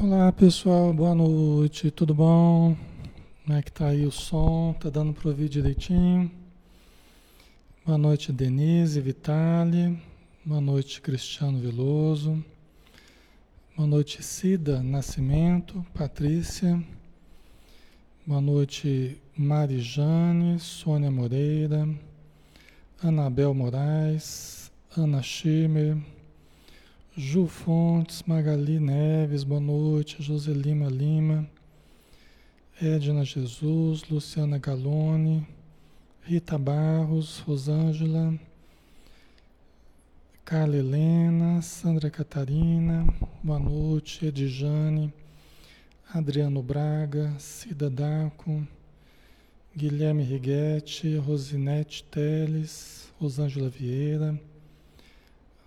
[0.00, 2.76] Olá pessoal, boa noite, tudo bom?
[3.44, 4.72] Como é que tá aí o som?
[4.78, 6.30] Tá dando para ouvir direitinho?
[7.84, 10.00] Boa noite Denise, Vitale,
[10.44, 12.44] boa noite Cristiano Veloso,
[13.76, 16.80] boa noite Cida Nascimento, Patrícia,
[18.24, 21.88] boa noite Marijane, Sônia Moreira,
[23.02, 25.98] Anabel Moraes, Ana Schirmer,
[27.20, 30.22] Ju Fontes, Magali Neves, boa noite.
[30.22, 31.50] Joselima Lima,
[32.80, 35.44] Edna Jesus, Luciana Galone,
[36.22, 38.38] Rita Barros, Rosângela,
[40.44, 43.04] Carla Helena, Sandra Catarina,
[43.42, 44.26] boa noite.
[44.26, 45.12] Edjane,
[46.14, 48.64] Adriano Braga, Cida Daco,
[49.76, 54.40] Guilherme Righetti, Rosinete Teles, Rosângela Vieira,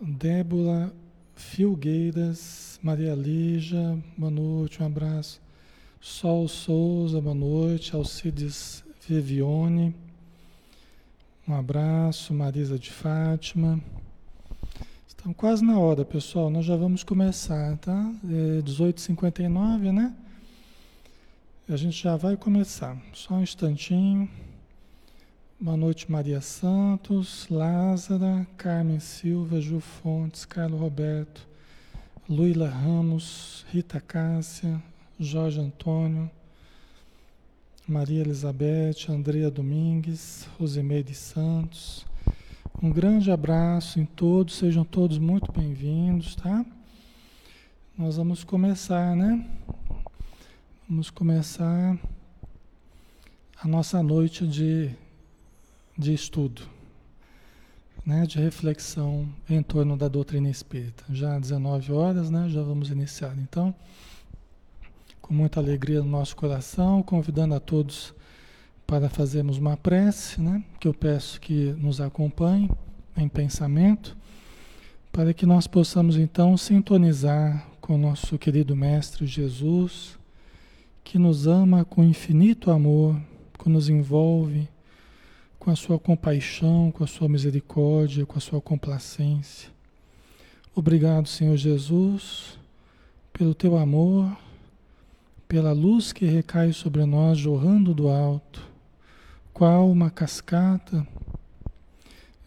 [0.01, 0.93] Débora
[1.41, 5.41] Filgueiras, Maria Lígia, boa noite, um abraço.
[5.99, 7.95] Sol Souza, boa noite.
[7.95, 9.93] Alcides Vivione,
[11.45, 12.33] um abraço.
[12.33, 13.81] Marisa de Fátima.
[15.07, 16.49] Estamos quase na hora, pessoal.
[16.49, 18.13] Nós já vamos começar, tá?
[18.23, 20.15] É 18h59, né?
[21.67, 22.97] A gente já vai começar.
[23.13, 24.29] Só um instantinho.
[25.63, 31.47] Boa noite, Maria Santos, Lázara, Carmen Silva, Ju Fontes, Carlos Roberto,
[32.27, 34.81] Luila Ramos, Rita Cássia,
[35.19, 36.31] Jorge Antônio,
[37.87, 42.07] Maria Elizabeth, Andrea Domingues, Rosimeire Santos.
[42.81, 46.65] Um grande abraço em todos, sejam todos muito bem-vindos, tá?
[47.95, 49.47] Nós vamos começar, né?
[50.89, 51.99] Vamos começar
[53.61, 54.89] a nossa noite de
[56.01, 56.63] de estudo,
[58.03, 61.03] né, de reflexão em torno da doutrina espírita.
[61.11, 63.35] Já às 19 horas, né, já vamos iniciar.
[63.37, 63.73] Então,
[65.21, 68.15] com muita alegria no nosso coração, convidando a todos
[68.87, 72.69] para fazermos uma prece, né, que eu peço que nos acompanhem
[73.15, 74.17] em pensamento,
[75.11, 80.17] para que nós possamos então sintonizar com o nosso querido Mestre Jesus,
[81.03, 83.15] que nos ama com infinito amor,
[83.59, 84.67] que nos envolve
[85.61, 89.69] com a sua compaixão, com a sua misericórdia, com a sua complacência.
[90.73, 92.57] Obrigado, Senhor Jesus,
[93.31, 94.35] pelo teu amor,
[95.47, 98.67] pela luz que recai sobre nós jorrando do alto,
[99.53, 101.05] qual uma cascata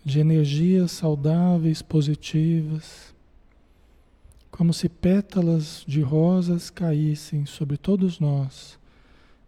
[0.05, 3.15] de energias saudáveis, positivas,
[4.51, 8.77] como se pétalas de rosas caíssem sobre todos nós,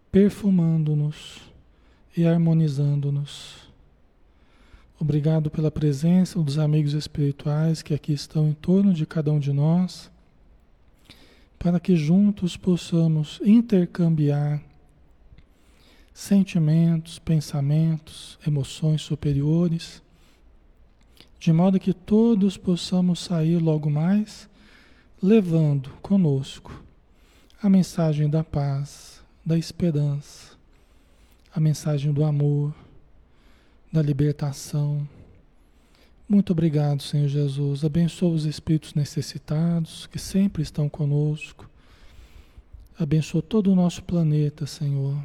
[0.09, 1.46] perfumando-nos
[2.17, 3.67] e harmonizando-nos.
[4.99, 9.53] Obrigado pela presença dos amigos espirituais que aqui estão em torno de cada um de
[9.53, 10.09] nós,
[11.59, 14.63] para que juntos possamos intercambiar
[16.11, 20.01] sentimentos, pensamentos, emoções superiores,
[21.39, 24.49] de modo que todos possamos sair logo mais
[25.21, 26.83] levando conosco
[27.61, 30.56] a mensagem da paz, da esperança
[31.53, 32.73] a mensagem do amor,
[33.91, 35.07] da libertação.
[36.27, 37.85] Muito obrigado, Senhor Jesus.
[37.85, 41.69] Abençoa os espíritos necessitados que sempre estão conosco.
[42.99, 45.17] Abençoa todo o nosso planeta, Senhor.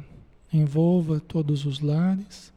[0.51, 2.53] Envolva todos os lares,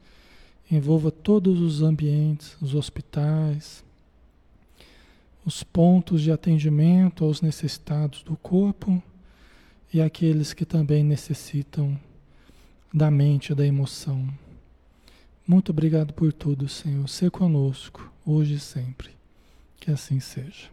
[0.71, 3.83] envolva todos os ambientes, os hospitais,
[5.45, 9.03] os pontos de atendimento aos necessitados do corpo
[9.95, 11.99] e aqueles que também necessitam
[12.97, 14.27] da mente, da emoção.
[15.47, 17.07] Muito obrigado por tudo, Senhor.
[17.11, 19.11] Ser conosco, hoje e sempre.
[19.79, 20.71] Que assim seja.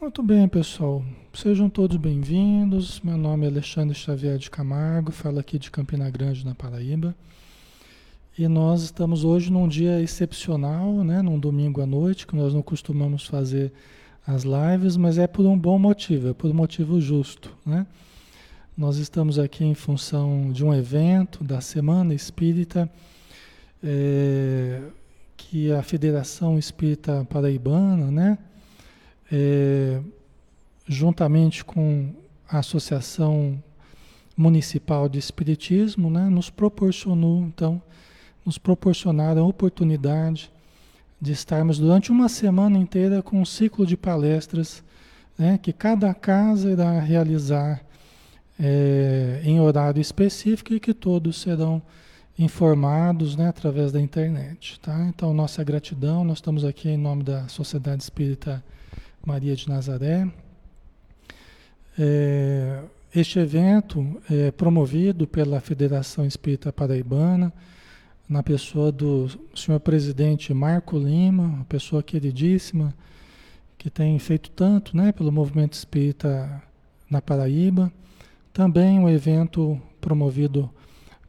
[0.00, 1.04] Muito bem, pessoal.
[1.32, 3.00] Sejam todos bem-vindos.
[3.00, 7.12] Meu nome é Alexandre Xavier de Camargo, falo aqui de Campina Grande, na Paraíba.
[8.38, 11.22] E nós estamos hoje num dia excepcional, né?
[11.22, 13.72] num domingo à noite, que nós não costumamos fazer
[14.24, 17.84] as lives, mas é por um bom motivo, é por um motivo justo, né?
[18.76, 22.90] Nós estamos aqui em função de um evento da Semana Espírita,
[23.80, 24.82] é,
[25.36, 28.36] que a Federação Espírita Paraibana, né,
[29.30, 30.00] é,
[30.88, 32.12] juntamente com
[32.48, 33.62] a Associação
[34.36, 37.80] Municipal de Espiritismo, né, nos proporcionou, então,
[38.44, 40.50] nos proporcionaram a oportunidade
[41.20, 44.82] de estarmos durante uma semana inteira com um ciclo de palestras
[45.38, 47.80] né, que cada casa irá realizar
[48.58, 51.82] é, em horário específico e que todos serão
[52.38, 54.80] informados né, através da internet.
[54.80, 55.06] Tá?
[55.08, 58.62] Então, nossa gratidão, nós estamos aqui em nome da Sociedade Espírita
[59.24, 60.28] Maria de Nazaré,
[61.96, 62.82] É,
[63.14, 67.52] este evento é promovido pela Federação Espírita Paraibana,
[68.28, 72.92] na pessoa do senhor presidente Marco Lima, uma pessoa queridíssima,
[73.78, 76.62] que tem feito tanto né, pelo movimento espírita
[77.08, 77.92] na Paraíba.
[78.54, 80.70] Também um evento promovido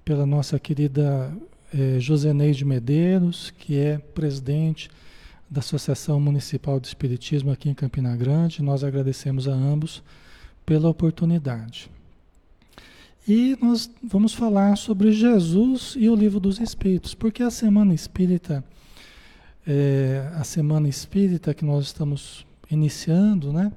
[0.06, 1.36] pela nossa querida
[1.74, 4.92] eh, Joseneide Medeiros, que é presidente
[5.50, 8.62] da Associação Municipal de Espiritismo aqui em Campina Grande.
[8.62, 10.04] Nós agradecemos a ambos
[10.68, 11.90] pela oportunidade.
[13.28, 18.64] E nós vamos falar sobre Jesus e o Livro dos Espíritos, porque a Semana Espírita,
[19.66, 23.72] é, a Semana Espírita que nós estamos iniciando, né?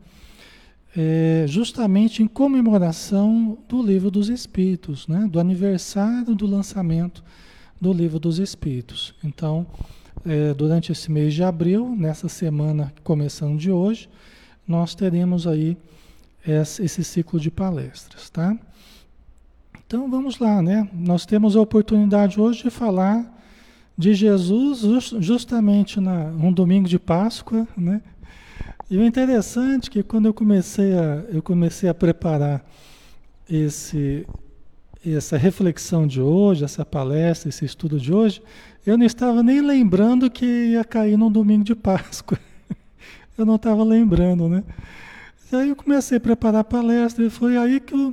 [0.97, 5.29] É justamente em comemoração do Livro dos Espíritos, né?
[5.31, 7.23] Do aniversário do lançamento
[7.81, 9.15] do Livro dos Espíritos.
[9.23, 9.67] Então,
[10.25, 14.09] é, durante esse mês de abril, nessa semana começando de hoje,
[14.67, 15.77] nós teremos aí
[16.47, 18.57] esse ciclo de palestras, tá?
[19.87, 20.89] Então vamos lá, né?
[20.93, 23.37] Nós temos a oportunidade hoje de falar
[23.97, 24.81] de Jesus
[25.21, 28.01] justamente na um domingo de Páscoa, né?
[28.91, 32.65] E o interessante é que quando eu comecei a eu comecei a preparar
[33.49, 34.27] esse
[35.07, 38.43] essa reflexão de hoje, essa palestra, esse estudo de hoje,
[38.85, 42.39] eu não estava nem lembrando que ia cair no domingo de Páscoa.
[43.39, 44.65] Eu não estava lembrando, né?
[45.53, 48.13] E aí eu comecei a preparar a palestra e foi aí que eu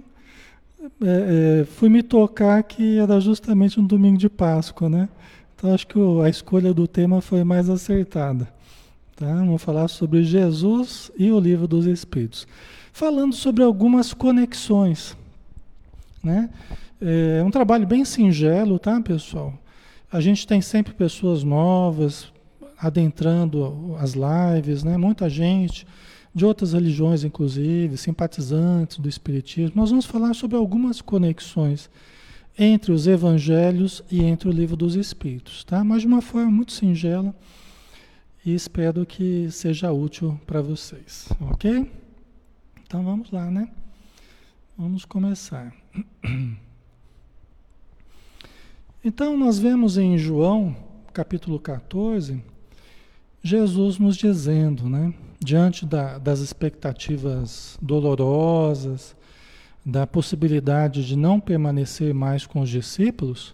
[1.02, 5.10] é, é, fui me tocar que era justamente um domingo de Páscoa, né?
[5.56, 8.48] Então acho que a escolha do tema foi mais acertada.
[9.16, 9.28] Tá?
[9.28, 12.46] Vamos falar sobre Jesus e o livro dos Espíritos.
[12.92, 15.16] Falando sobre algumas conexões.
[16.24, 16.50] Né?
[17.00, 19.54] É um trabalho bem singelo, tá, pessoal?
[20.12, 22.32] A gente tem sempre pessoas novas
[22.78, 24.98] adentrando as lives, né?
[24.98, 25.88] Muita gente
[26.34, 31.90] de outras religiões, inclusive, simpatizantes do Espiritismo, nós vamos falar sobre algumas conexões
[32.60, 35.84] entre os evangelhos e entre o livro dos Espíritos, tá?
[35.84, 37.34] Mas de uma forma muito singela
[38.46, 41.92] e espero que seja útil para vocês, ok?
[42.84, 43.70] Então vamos lá, né?
[44.78, 45.74] Vamos começar.
[49.08, 50.76] Então nós vemos em João,
[51.14, 52.44] capítulo 14,
[53.44, 55.14] Jesus nos dizendo, né?
[55.40, 59.16] diante da, das expectativas dolorosas,
[59.86, 63.54] da possibilidade de não permanecer mais com os discípulos,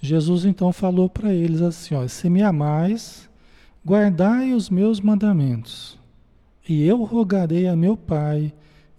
[0.00, 3.29] Jesus então falou para eles assim: ó, se me amais,
[3.84, 5.98] guardai os meus mandamentos,
[6.68, 8.52] e eu rogarei a meu Pai,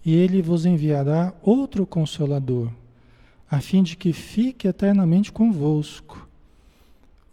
[0.04, 2.70] e ele vos enviará outro consolador,
[3.50, 6.28] a fim de que fique eternamente convosco.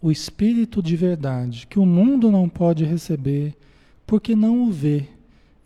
[0.00, 3.54] O Espírito de verdade, que o mundo não pode receber,
[4.06, 5.08] porque não o vê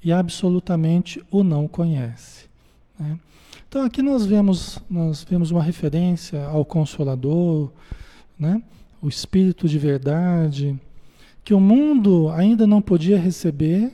[0.02, 2.46] e absolutamente o não conhece.
[2.98, 3.18] Né?
[3.68, 7.70] Então aqui nós vemos, nós vemos uma referência ao Consolador,
[8.38, 8.62] né?
[9.00, 10.78] o Espírito de verdade,
[11.44, 13.92] que o mundo ainda não podia receber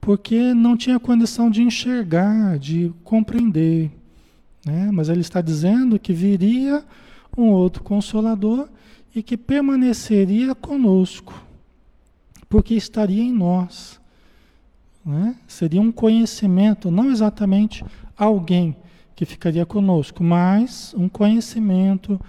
[0.00, 3.90] porque não tinha condição de enxergar, de compreender.
[4.64, 4.90] Né?
[4.92, 6.84] Mas ele está dizendo que viria
[7.36, 8.68] um outro consolador
[9.14, 11.44] e que permaneceria conosco
[12.48, 14.00] porque estaria em nós.
[15.04, 15.34] Né?
[15.46, 17.84] Seria um conhecimento, não exatamente
[18.16, 18.76] alguém
[19.16, 22.20] que ficaria conosco, mas um conhecimento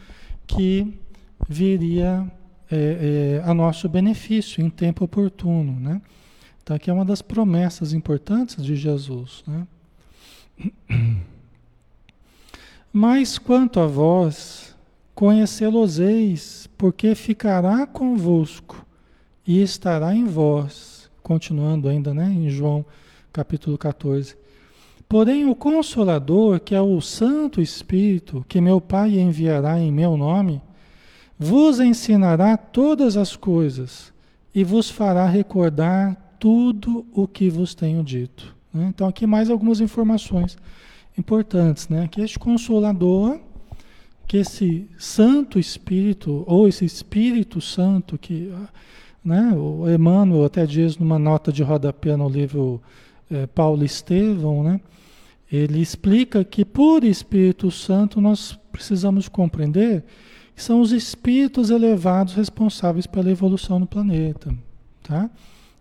[0.47, 0.97] que
[1.47, 2.25] viria
[2.71, 5.79] é, é, a nosso benefício em tempo oportuno.
[5.79, 6.01] Né?
[6.63, 9.43] Então, aqui é uma das promessas importantes de Jesus.
[9.47, 9.67] Né?
[12.91, 14.75] Mas quanto a vós,
[15.13, 18.85] conhecê-los-eis, porque ficará convosco
[19.45, 22.85] e estará em vós, continuando ainda, né, em João
[23.31, 24.35] capítulo 14.
[25.07, 30.61] Porém, o Consolador, que é o Santo Espírito, que meu Pai enviará em meu nome,
[31.37, 34.13] vos ensinará todas as coisas
[34.53, 38.55] e vos fará recordar tudo o que vos tenho dito.
[38.73, 38.87] Né?
[38.89, 40.57] Então, aqui mais algumas informações
[41.17, 42.07] importantes, né?
[42.09, 43.39] Que este Consolador,
[44.27, 48.51] que esse Santo Espírito, ou esse Espírito Santo que
[49.25, 49.51] né?
[49.55, 52.79] O Emmanuel até diz numa nota de rodapé no livro
[53.31, 54.79] é, Paulo Estevão, né?
[55.51, 60.03] ele explica que por Espírito Santo nós precisamos compreender
[60.55, 64.55] que são os espíritos elevados responsáveis pela evolução do planeta.
[65.03, 65.29] Tá?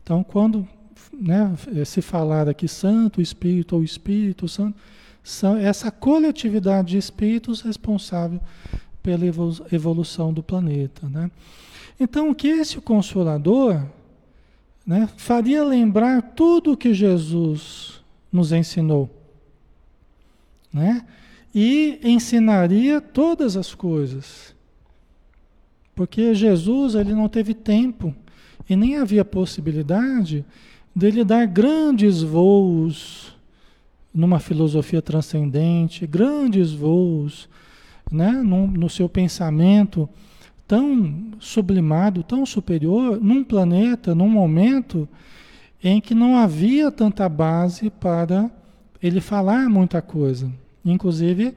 [0.02, 0.66] Então, quando
[1.12, 1.54] né,
[1.86, 4.76] se falar aqui Santo Espírito ou Espírito Santo,
[5.22, 8.40] são essa coletividade de espíritos responsável
[9.02, 9.24] pela
[9.72, 11.08] evolução do planeta.
[11.08, 11.30] Né?
[11.98, 13.82] Então, que esse consolador
[14.84, 19.08] né, faria lembrar tudo o que Jesus nos ensinou.
[20.72, 21.06] né?
[21.54, 24.53] E ensinaria todas as coisas.
[25.94, 28.14] Porque Jesus ele não teve tempo
[28.68, 30.44] e nem havia possibilidade
[30.94, 33.34] dele dar grandes voos
[34.12, 37.48] numa filosofia transcendente, grandes voos
[38.10, 40.08] né, no, no seu pensamento
[40.66, 45.08] tão sublimado, tão superior, num planeta, num momento
[45.82, 48.50] em que não havia tanta base para
[49.02, 50.50] ele falar muita coisa.
[50.84, 51.54] Inclusive,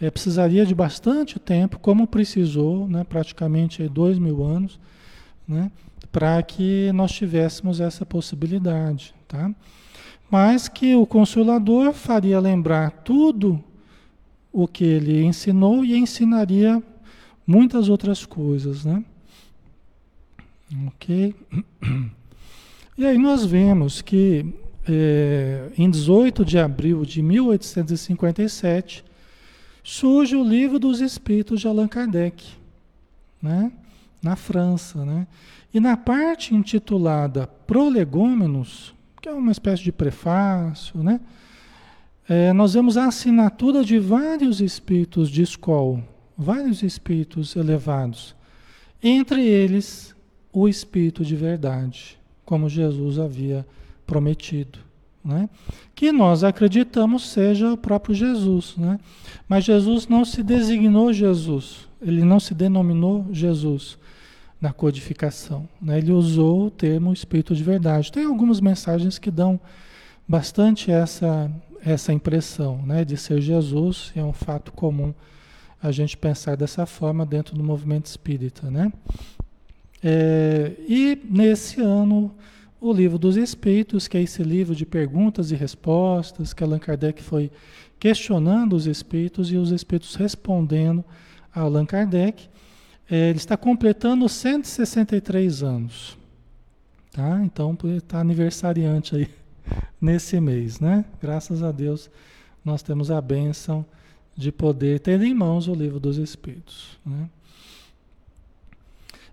[0.00, 4.78] é, precisaria de bastante tempo, como precisou, né, praticamente dois mil anos,
[5.46, 5.70] né,
[6.12, 9.14] para que nós tivéssemos essa possibilidade.
[9.28, 9.50] Tá?
[10.30, 13.62] Mas que o Consolador faria lembrar tudo
[14.52, 16.82] o que ele ensinou e ensinaria
[17.46, 19.04] muitas outras coisas, né?
[20.86, 21.34] Ok?
[22.98, 24.54] E aí nós vemos que
[24.88, 29.04] é, em 18 de abril de 1857
[29.86, 32.44] surge o livro dos Espíritos de Allan Kardec,
[33.40, 33.70] né?
[34.20, 35.28] Na França, né?
[35.72, 41.20] E na parte intitulada Prolegômenos, que é uma espécie de prefácio, né?
[42.28, 46.02] é, nós vemos a assinatura de vários espíritos de escola,
[46.36, 48.34] vários espíritos elevados,
[49.00, 50.14] entre eles
[50.52, 53.64] o espírito de verdade, como Jesus havia
[54.04, 54.80] prometido.
[55.26, 55.50] Né?
[55.94, 58.76] Que nós acreditamos seja o próprio Jesus.
[58.76, 58.98] Né?
[59.48, 63.98] Mas Jesus não se designou Jesus, ele não se denominou Jesus
[64.60, 65.68] na codificação.
[65.82, 65.98] Né?
[65.98, 68.12] Ele usou o termo Espírito de Verdade.
[68.12, 69.60] Tem algumas mensagens que dão
[70.28, 71.50] bastante essa
[71.84, 75.14] essa impressão né, de ser Jesus, é um fato comum
[75.80, 78.68] a gente pensar dessa forma dentro do movimento espírita.
[78.68, 78.92] Né?
[80.02, 82.34] É, e nesse ano,
[82.80, 87.22] o Livro dos Espíritos, que é esse livro de perguntas e respostas, que Allan Kardec
[87.22, 87.50] foi
[87.98, 91.04] questionando os espíritos e os espíritos respondendo
[91.54, 92.48] a Allan Kardec,
[93.10, 96.18] é, ele está completando 163 anos.
[97.12, 97.40] Tá?
[97.42, 99.28] Então, está aniversariante aí
[100.00, 101.04] nesse mês, né?
[101.20, 102.10] Graças a Deus
[102.66, 103.86] nós temos a bênção
[104.36, 106.98] de poder ter em mãos o livro dos Espíritos.
[107.06, 107.30] Né?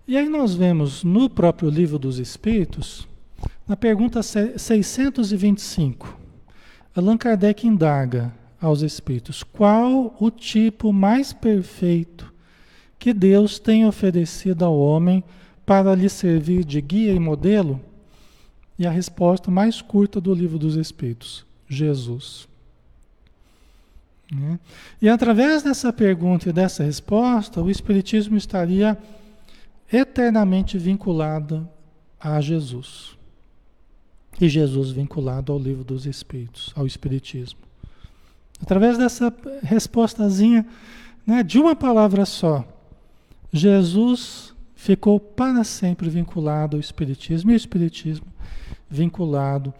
[0.06, 3.08] E aí nós vemos no próprio livro dos Espíritos,
[3.66, 6.18] na pergunta 625,
[6.94, 12.32] Allan Kardec indaga aos Espíritos qual o tipo mais perfeito
[12.98, 15.22] que Deus tem oferecido ao homem
[15.66, 17.80] para lhe servir de guia e modelo?
[18.78, 22.48] E a resposta mais curta do livro dos Espíritos: Jesus.
[24.32, 24.58] Né?
[25.00, 28.98] E através dessa pergunta e dessa resposta, o Espiritismo estaria
[29.92, 31.68] eternamente vinculado
[32.18, 33.13] a Jesus.
[34.40, 37.60] E Jesus vinculado ao livro dos Espíritos, ao Espiritismo.
[38.60, 40.66] Através dessa respostazinha,
[41.26, 42.64] né, de uma palavra só,
[43.52, 48.26] Jesus ficou para sempre vinculado ao Espiritismo e o Espiritismo
[48.90, 49.72] vinculado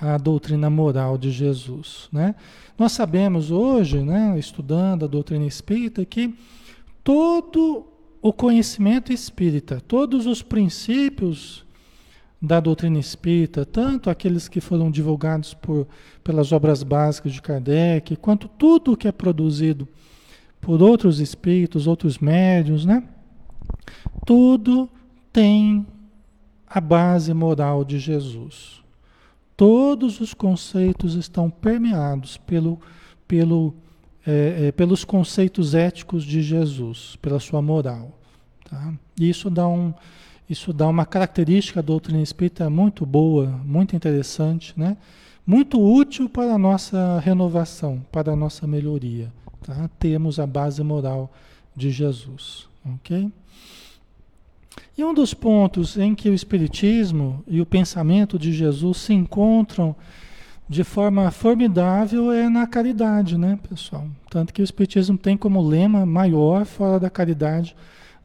[0.00, 2.08] à doutrina moral de Jesus.
[2.12, 2.34] Né?
[2.78, 6.34] Nós sabemos hoje, né, estudando a doutrina espírita, que
[7.02, 7.86] todo
[8.20, 11.65] o conhecimento espírita, todos os princípios
[12.40, 15.86] da doutrina espírita, tanto aqueles que foram divulgados por,
[16.22, 19.88] pelas obras básicas de Kardec, quanto tudo que é produzido
[20.60, 23.02] por outros espíritos, outros médios, né?
[24.24, 24.88] Tudo
[25.32, 25.86] tem
[26.66, 28.82] a base moral de Jesus.
[29.56, 32.80] Todos os conceitos estão permeados pelo,
[33.26, 33.74] pelo,
[34.26, 38.18] é, é, pelos conceitos éticos de Jesus, pela sua moral.
[38.68, 38.92] Tá?
[39.18, 39.94] isso dá, um,
[40.48, 44.96] isso dá uma característica da doutrina espírita muito boa, muito interessante, né?
[45.46, 49.32] muito útil para a nossa renovação, para a nossa melhoria.
[49.64, 49.90] Tá?
[49.98, 51.32] Temos a base moral
[51.74, 52.68] de Jesus.
[52.94, 53.30] ok?
[54.96, 59.94] E um dos pontos em que o Espiritismo e o pensamento de Jesus se encontram
[60.68, 64.06] de forma formidável é na caridade, né, pessoal?
[64.30, 67.76] Tanto que o Espiritismo tem como lema maior, fora da caridade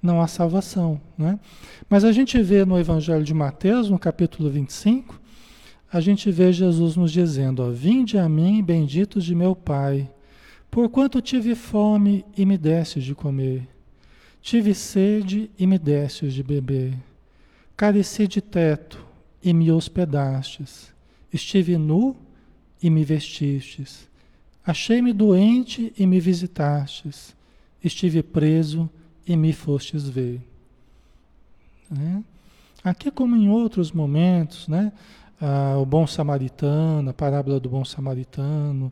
[0.01, 1.39] não há salvação, né?
[1.89, 5.19] Mas a gente vê no Evangelho de Mateus, no capítulo 25,
[5.91, 10.09] a gente vê Jesus nos dizendo, ó, Vinde a mim, benditos de meu Pai,
[10.69, 13.67] porquanto tive fome e me deste de comer
[14.41, 16.97] Tive sede e me destes de beber.
[17.77, 19.05] Careci de teto
[19.41, 20.91] e me hospedastes.
[21.31, 22.15] Estive nu
[22.81, 24.09] e me vestistes.
[24.65, 27.35] Achei-me doente e me visitastes.
[27.83, 29.00] Estive preso e
[29.35, 30.41] me fostes ver.
[31.89, 32.23] Né?
[32.83, 34.91] Aqui, como em outros momentos, né?
[35.39, 38.91] Ah, o bom samaritano, a parábola do bom samaritano,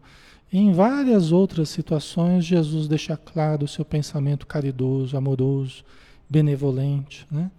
[0.52, 5.84] Em várias outras situações, Jesus deixa claro o seu pensamento caridoso, amoroso,
[6.28, 7.28] benevolente.
[7.30, 7.52] Né?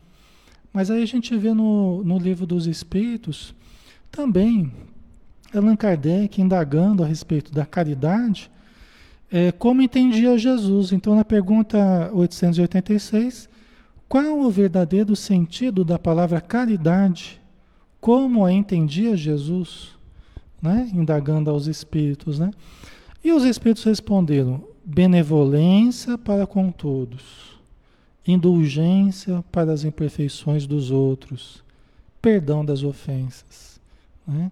[0.73, 3.55] Mas aí a gente vê no, no livro dos Espíritos
[4.11, 4.73] também
[5.55, 8.51] Allan Kardec indagando a respeito da caridade,
[9.33, 10.93] é, como entendia Jesus.
[10.93, 13.49] Então, na pergunta 886,
[14.09, 17.41] qual o verdadeiro sentido da palavra caridade?
[18.01, 19.91] Como a entendia Jesus?
[20.61, 20.91] Né?
[20.93, 22.39] Indagando aos espíritos.
[22.39, 22.51] Né?
[23.23, 27.61] E os espíritos responderam: benevolência para com todos,
[28.27, 31.63] indulgência para as imperfeições dos outros,
[32.21, 33.81] perdão das ofensas.
[34.27, 34.51] Né?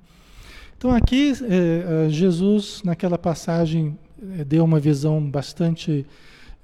[0.76, 3.98] Então, aqui, eh, eh Jesus, naquela passagem,
[4.46, 6.07] deu uma visão bastante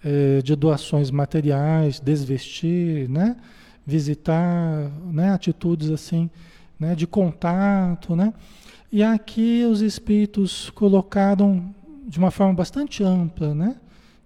[0.05, 3.37] eh, de doações materiais, desvestir, né?
[3.87, 5.31] visitar, né?
[5.31, 6.31] atitudes assim,
[6.79, 6.95] né?
[6.95, 8.17] de contato.
[8.17, 8.33] Né?
[8.90, 11.75] E aqui os espíritos colocaram
[12.07, 13.77] de uma forma bastante ampla, né?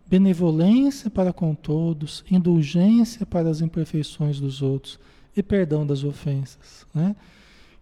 [0.07, 4.99] benevolência para com todos, indulgência para as imperfeições dos outros
[5.37, 6.87] e perdão das ofensas.
[6.95, 7.15] Né?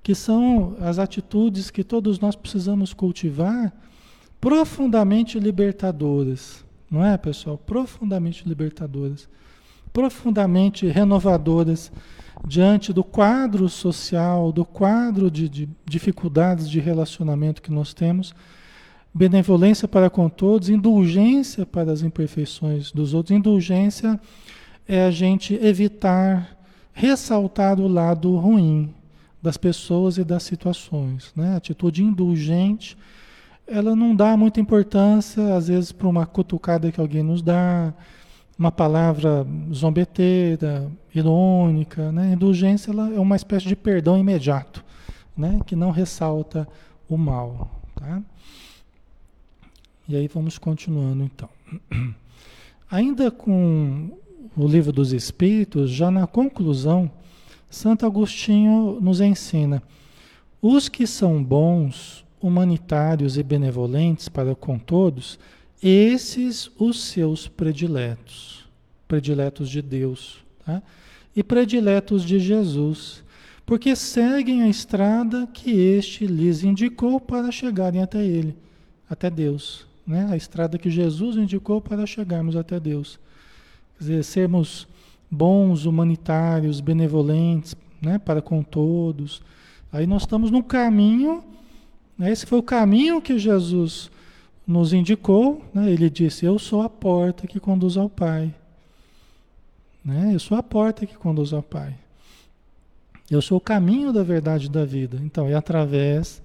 [0.07, 3.73] que são as atitudes que todos nós precisamos cultivar,
[4.47, 7.59] profundamente libertadoras, não é, pessoal?
[7.59, 9.29] Profundamente libertadoras,
[9.93, 11.91] profundamente renovadoras
[12.47, 18.33] diante do quadro social, do quadro de, de dificuldades de relacionamento que nós temos.
[19.13, 23.37] Benevolência para com todos, indulgência para as imperfeições dos outros.
[23.37, 24.21] Indulgência
[24.87, 26.57] é a gente evitar
[26.93, 28.95] ressaltar o lado ruim,
[29.43, 31.33] das pessoas e das situações.
[31.35, 31.57] Né?
[31.57, 32.97] Atitude indulgente,
[33.67, 37.93] ela não dá muita importância, às vezes, para uma cutucada que alguém nos dá,
[38.59, 42.11] uma palavra zombeteira, irônica.
[42.13, 42.33] Né?
[42.33, 44.85] Indulgência ela é uma espécie de perdão imediato,
[45.37, 45.61] né?
[45.67, 46.67] que não ressalta
[47.09, 47.83] o mal.
[47.95, 48.23] Tá?
[50.09, 51.49] E aí vamos continuando então.
[52.91, 54.11] Ainda com
[54.57, 57.11] o livro dos Espíritos, já na conclusão,
[57.69, 59.83] Santo Agostinho nos ensina:
[60.63, 65.39] os que são bons, humanitários e benevolentes para com todos,
[65.83, 68.65] esses os seus prediletos,
[69.07, 70.83] prediletos de Deus, tá?
[71.35, 73.23] e prediletos de Jesus,
[73.65, 78.57] porque seguem a estrada que este lhes indicou para chegarem até Ele,
[79.09, 80.27] até Deus, né?
[80.31, 83.19] a estrada que Jesus indicou para chegarmos até Deus.
[83.99, 84.87] Quer dizer, sermos
[85.31, 89.43] bons, humanitários, benevolentes, né, para com todos.
[89.93, 91.43] Aí nós estamos no caminho,
[92.21, 94.11] esse foi o caminho que Jesus
[94.67, 95.63] nos indicou.
[95.73, 98.55] Né, ele disse: Eu sou a porta que conduz ao Pai.
[100.05, 101.95] Né, eu sou a porta que conduz ao Pai.
[103.31, 105.19] Eu sou o caminho da verdade da vida.
[105.23, 106.41] Então, é através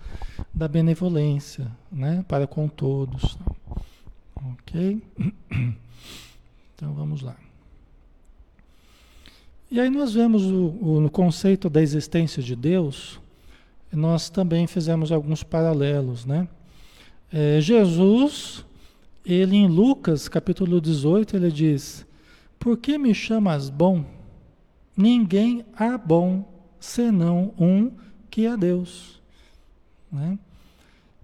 [0.54, 3.38] da benevolência, né, para com todos.
[4.36, 5.02] Ok?
[6.74, 7.36] Então, vamos lá.
[9.70, 13.22] E aí nós vemos o, o, no conceito da existência de Deus,
[13.92, 16.48] nós também fizemos alguns paralelos, né?
[17.32, 18.66] É, Jesus,
[19.26, 22.06] ele em Lucas capítulo 18, ele diz:
[22.60, 24.04] Por que me chamas bom?
[24.96, 26.46] Ninguém há bom
[26.80, 27.92] senão um
[28.30, 29.22] que é Deus.
[30.12, 30.38] Né?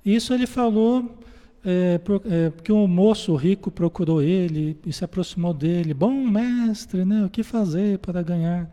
[0.06, 1.18] Isso ele falou
[1.66, 2.00] é,
[2.30, 5.94] é, porque um moço rico procurou ele e se aproximou dele.
[5.94, 7.26] Bom mestre, né?
[7.26, 8.70] O que fazer para ganhar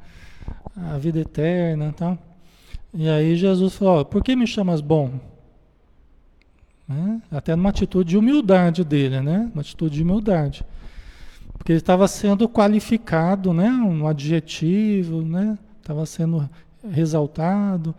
[0.77, 2.17] a vida eterna, tal?
[2.95, 5.19] E aí Jesus falou: Por que me chamas bom?
[6.87, 7.21] Né?
[7.31, 9.51] Até numa atitude de humildade dele, né?
[9.53, 10.65] Uma atitude de humildade,
[11.55, 13.69] porque ele estava sendo qualificado, né?
[13.69, 15.59] Um adjetivo, né?
[15.81, 16.49] Estava sendo
[16.97, 17.95] exaltado.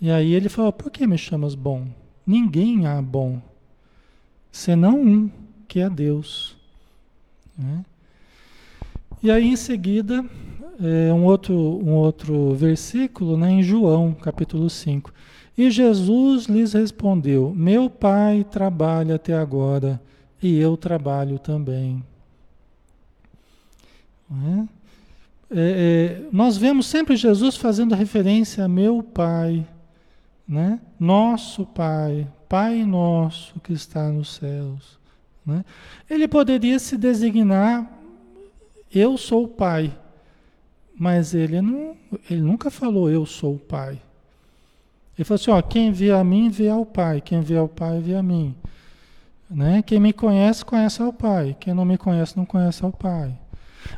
[0.00, 1.86] E aí ele falou: Por que me chamas bom?
[2.26, 3.40] Ninguém há bom
[4.54, 5.30] senão um,
[5.66, 6.56] que é Deus.
[7.58, 7.84] Né?
[9.24, 10.22] E aí em seguida,
[10.78, 15.10] é, um, outro, um outro versículo né, em João, capítulo 5.
[15.56, 19.98] E Jesus lhes respondeu: Meu pai trabalha até agora
[20.42, 22.04] e eu trabalho também.
[24.30, 24.60] É?
[24.60, 29.66] É, é, nós vemos sempre Jesus fazendo referência a meu pai,
[30.46, 30.78] né?
[31.00, 34.98] nosso pai, Pai nosso que está nos céus.
[35.44, 35.64] Né?
[36.08, 37.90] Ele poderia se designar,
[38.94, 39.96] eu sou o Pai,
[40.96, 41.96] mas ele, não,
[42.30, 44.00] ele nunca falou eu sou o Pai.
[45.16, 48.00] Ele falou assim: ó, quem vê a mim, vê ao Pai, quem vê ao Pai,
[48.00, 48.54] vê a mim.
[49.48, 49.82] Né?
[49.82, 53.36] Quem me conhece, conhece ao Pai, quem não me conhece, não conhece ao Pai.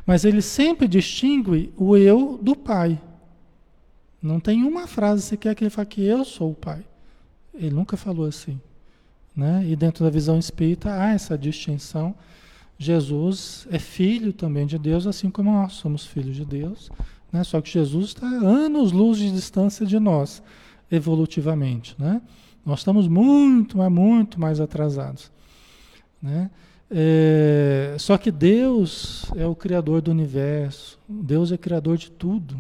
[0.05, 3.01] Mas ele sempre distingue o eu do Pai.
[4.21, 6.85] Não tem uma frase sequer que ele fala que eu sou o Pai.
[7.55, 8.61] Ele nunca falou assim.
[9.35, 9.65] Né?
[9.67, 12.15] E dentro da visão espírita há essa distinção.
[12.79, 16.91] Jesus é filho também de Deus, assim como nós somos filhos de Deus.
[17.33, 17.43] Né?
[17.45, 20.43] Só que Jesus está anos-luz de distância de nós,
[20.91, 21.95] evolutivamente.
[21.99, 22.21] Né?
[22.65, 25.31] Nós estamos muito, mas muito mais atrasados.
[26.21, 26.51] Né?
[26.91, 32.57] É, só que Deus é o criador do universo, Deus é criador de tudo,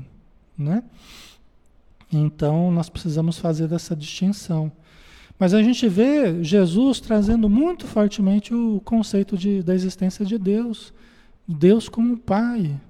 [0.58, 0.82] né?
[2.12, 4.72] Então nós precisamos fazer essa distinção.
[5.38, 10.94] Mas a gente vê Jesus trazendo muito fortemente o conceito de, da existência de Deus,
[11.46, 12.80] Deus como Pai,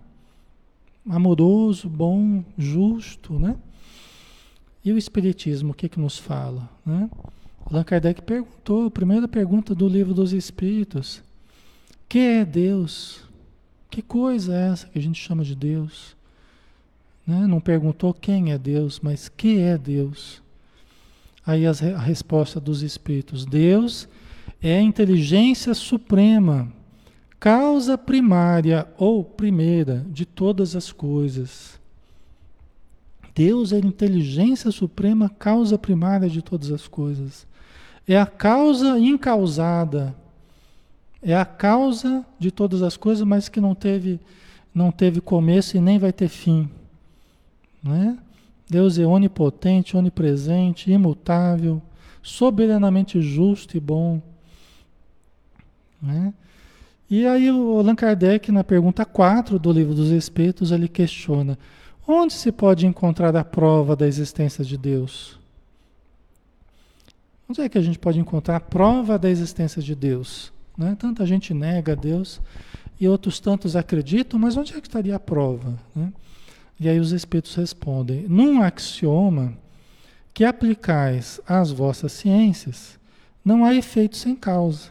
[1.09, 3.57] amoroso, bom, justo, né?
[4.85, 7.11] E o Espiritismo, o que que nos fala, né?
[7.69, 11.21] Allan Kardec perguntou, a primeira pergunta do livro dos Espíritos,
[12.09, 13.25] que é Deus?
[13.91, 16.17] Que coisa é essa que a gente chama de Deus?
[17.27, 17.45] Né?
[17.49, 20.41] Não perguntou quem é Deus, mas que é Deus?
[21.47, 24.09] Aí a resposta dos Espíritos: Deus
[24.61, 26.73] é a inteligência suprema,
[27.39, 31.79] causa primária ou primeira de todas as coisas.
[33.35, 37.47] Deus é a inteligência suprema, causa primária de todas as coisas.
[38.09, 40.15] É a causa incausada
[41.23, 44.21] é a causa de todas as coisas, mas que não teve,
[44.73, 46.71] não teve começo e nem vai ter fim.
[47.83, 48.17] Né?
[48.69, 51.81] Deus é onipotente, onipresente, imutável,
[52.23, 54.21] soberanamente justo e bom.
[56.03, 56.35] Né?
[57.09, 61.57] E aí o Allan Kardec, na pergunta 4 do Livro dos Espíritos, ele questiona,
[62.07, 65.39] onde se pode encontrar a prova da existência de Deus?
[67.49, 70.53] Onde é que a gente pode encontrar a prova da existência de Deus?
[70.77, 70.97] Né?
[70.99, 72.41] Tanta gente nega a Deus
[73.01, 75.79] e outros tantos acreditam, mas onde é que estaria a prova?
[75.95, 76.13] Né?
[76.79, 79.55] E aí os Espíritos respondem: num axioma
[80.35, 82.99] que aplicais às vossas ciências,
[83.45, 84.91] não há efeito sem causa.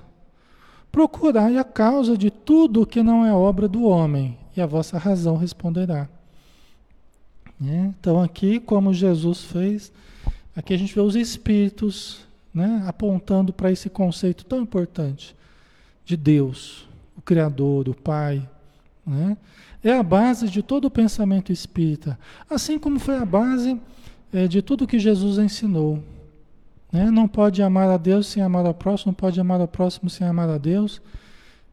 [0.92, 5.36] Procurai a causa de tudo que não é obra do homem, e a vossa razão
[5.36, 6.08] responderá.
[7.60, 7.94] Né?
[8.00, 9.92] Então, aqui, como Jesus fez,
[10.56, 15.36] aqui a gente vê os Espíritos né, apontando para esse conceito tão importante
[16.06, 18.48] de Deus, o Criador, o Pai.
[19.06, 19.38] Né?
[19.86, 22.18] É a base de todo o pensamento espírita,
[22.50, 23.80] assim como foi a base
[24.34, 26.04] é, de tudo que Jesus ensinou.
[26.92, 27.12] Né?
[27.12, 30.26] Não pode amar a Deus sem amar ao próximo, não pode amar ao próximo sem
[30.26, 31.00] amar a Deus,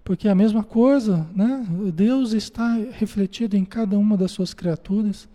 [0.04, 1.66] porque é a mesma coisa, né?
[1.94, 5.26] Deus está refletido em cada uma das suas criaturas,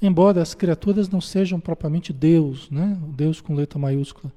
[0.00, 2.96] embora as criaturas não sejam propriamente Deus, né?
[3.08, 4.32] Deus com letra maiúscula.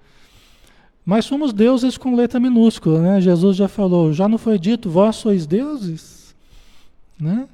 [1.05, 3.21] Mas somos deuses com letra minúscula, né?
[3.21, 6.35] Jesus já falou, já não foi dito, vós sois deuses,
[7.17, 7.47] né?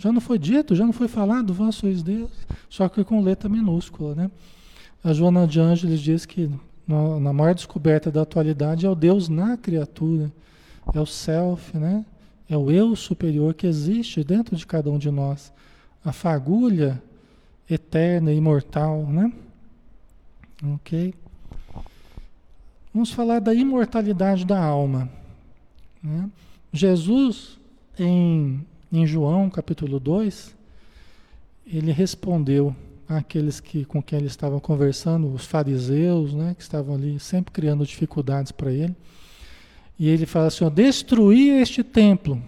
[0.00, 3.50] Já não foi dito, já não foi falado, vós sois deuses, só que com letra
[3.50, 4.30] minúscula, né?
[5.04, 6.50] A Joana de Ângeles diz que
[6.88, 10.32] na, na maior descoberta da atualidade é o Deus na criatura,
[10.94, 12.02] é o self, né?
[12.48, 15.52] É o eu superior que existe dentro de cada um de nós,
[16.02, 17.00] a fagulha
[17.68, 19.30] eterna, imortal, né?
[20.76, 21.12] Ok?
[22.94, 25.10] Vamos falar da imortalidade da alma.
[26.02, 26.30] Né?
[26.72, 27.58] Jesus,
[27.98, 30.54] em, em João capítulo 2,
[31.66, 32.74] ele respondeu
[33.08, 37.86] àqueles que, com quem ele estava conversando, os fariseus, né, que estavam ali sempre criando
[37.86, 38.94] dificuldades para ele.
[39.98, 42.42] E ele fala assim: ó, destruí este templo,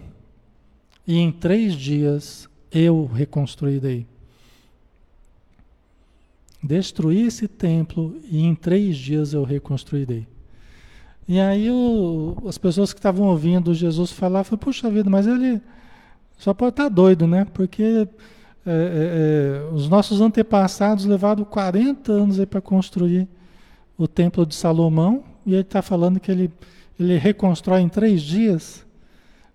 [1.07, 4.05] e em três dias eu reconstruirei.
[6.61, 10.25] Destruí esse templo, e em três dias eu reconstruirei.
[11.27, 15.61] E aí o, as pessoas que estavam ouvindo Jesus falar, falaram, puxa vida, mas ele
[16.37, 17.45] só pode estar tá doido, né?
[17.53, 18.07] Porque
[18.65, 23.27] é, é, é, os nossos antepassados levaram 40 anos para construir
[23.97, 26.51] o templo de Salomão, e ele está falando que ele,
[26.99, 28.85] ele reconstrói em três dias.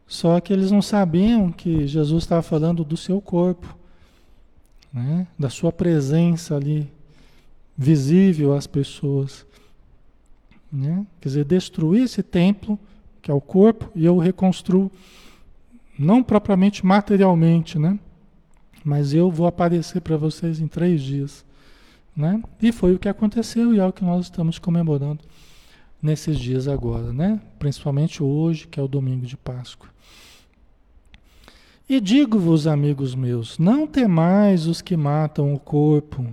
[0.06, 3.76] Só que eles não sabiam que Jesus estava falando do seu corpo,
[4.92, 5.26] né?
[5.38, 6.90] da sua presença ali,
[7.76, 9.46] visível às pessoas.
[10.72, 11.06] Né?
[11.20, 12.78] Quer dizer, destruir esse templo,
[13.20, 14.90] que é o corpo, e eu reconstruo,
[15.98, 17.98] não propriamente materialmente, né?
[18.84, 21.44] mas eu vou aparecer para vocês em três dias.
[22.16, 22.42] Né?
[22.60, 25.20] E foi o que aconteceu e é o que nós estamos comemorando
[26.00, 27.40] nesses dias agora, né?
[27.58, 29.88] principalmente hoje, que é o domingo de Páscoa.
[31.88, 36.26] E digo-vos, amigos meus, não temais os que matam o corpo,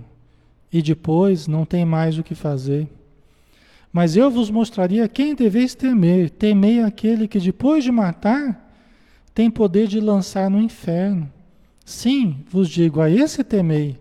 [0.72, 2.88] e depois não tem mais o que fazer.
[3.92, 6.28] Mas eu vos mostraria quem deveis temer.
[6.28, 8.65] Temei aquele que, depois de matar,
[9.36, 11.30] tem poder de lançar no inferno.
[11.84, 13.98] Sim, vos digo, a esse temei.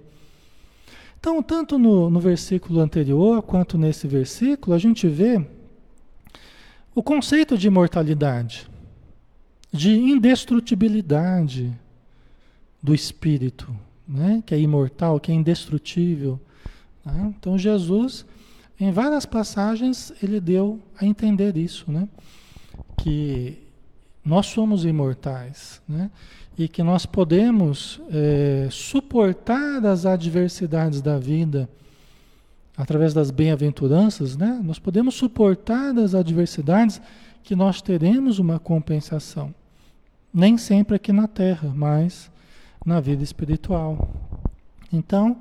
[1.20, 5.46] Então, tanto no, no versículo anterior quanto nesse versículo, a gente vê
[6.96, 8.70] O conceito de imortalidade,
[9.74, 11.78] de indestrutibilidade
[12.82, 13.76] do espírito,
[14.08, 14.42] né?
[14.46, 16.40] que é imortal, que é indestrutível.
[17.04, 17.34] Né?
[17.38, 18.26] Então Jesus,
[18.80, 22.08] em várias passagens, ele deu a entender isso, né?
[22.98, 23.65] que
[24.26, 26.10] nós somos imortais, né?
[26.58, 31.70] e que nós podemos é, suportar as adversidades da vida
[32.78, 34.60] através das bem-aventuranças, né?
[34.64, 37.02] Nós podemos suportar as adversidades
[37.44, 39.54] que nós teremos uma compensação.
[40.34, 42.30] Nem sempre aqui na Terra, mas
[42.86, 44.10] na vida espiritual.
[44.92, 45.38] Então,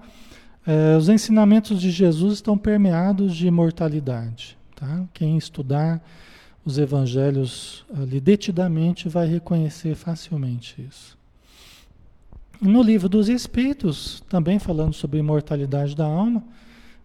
[0.67, 4.57] é, os ensinamentos de Jesus estão permeados de imortalidade.
[4.77, 5.05] Tá?
[5.13, 6.01] Quem estudar
[6.65, 11.19] os evangelhos ali detidamente vai reconhecer facilmente isso.
[12.61, 16.43] No livro dos Espíritos, também falando sobre imortalidade da alma,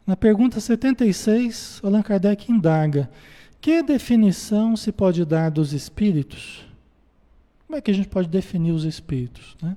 [0.07, 3.09] na pergunta 76, Allan Kardec indaga:
[3.59, 6.65] que definição se pode dar dos espíritos?
[7.67, 9.57] Como é que a gente pode definir os espíritos?
[9.61, 9.75] Né?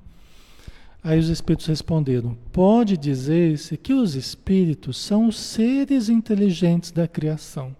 [1.03, 7.75] Aí os espíritos responderam: pode dizer-se que os espíritos são os seres inteligentes da criação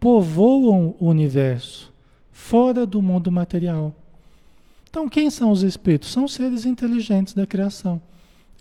[0.00, 1.92] povoam o universo,
[2.32, 3.94] fora do mundo material.
[4.88, 6.10] Então, quem são os espíritos?
[6.10, 8.00] São seres inteligentes da criação,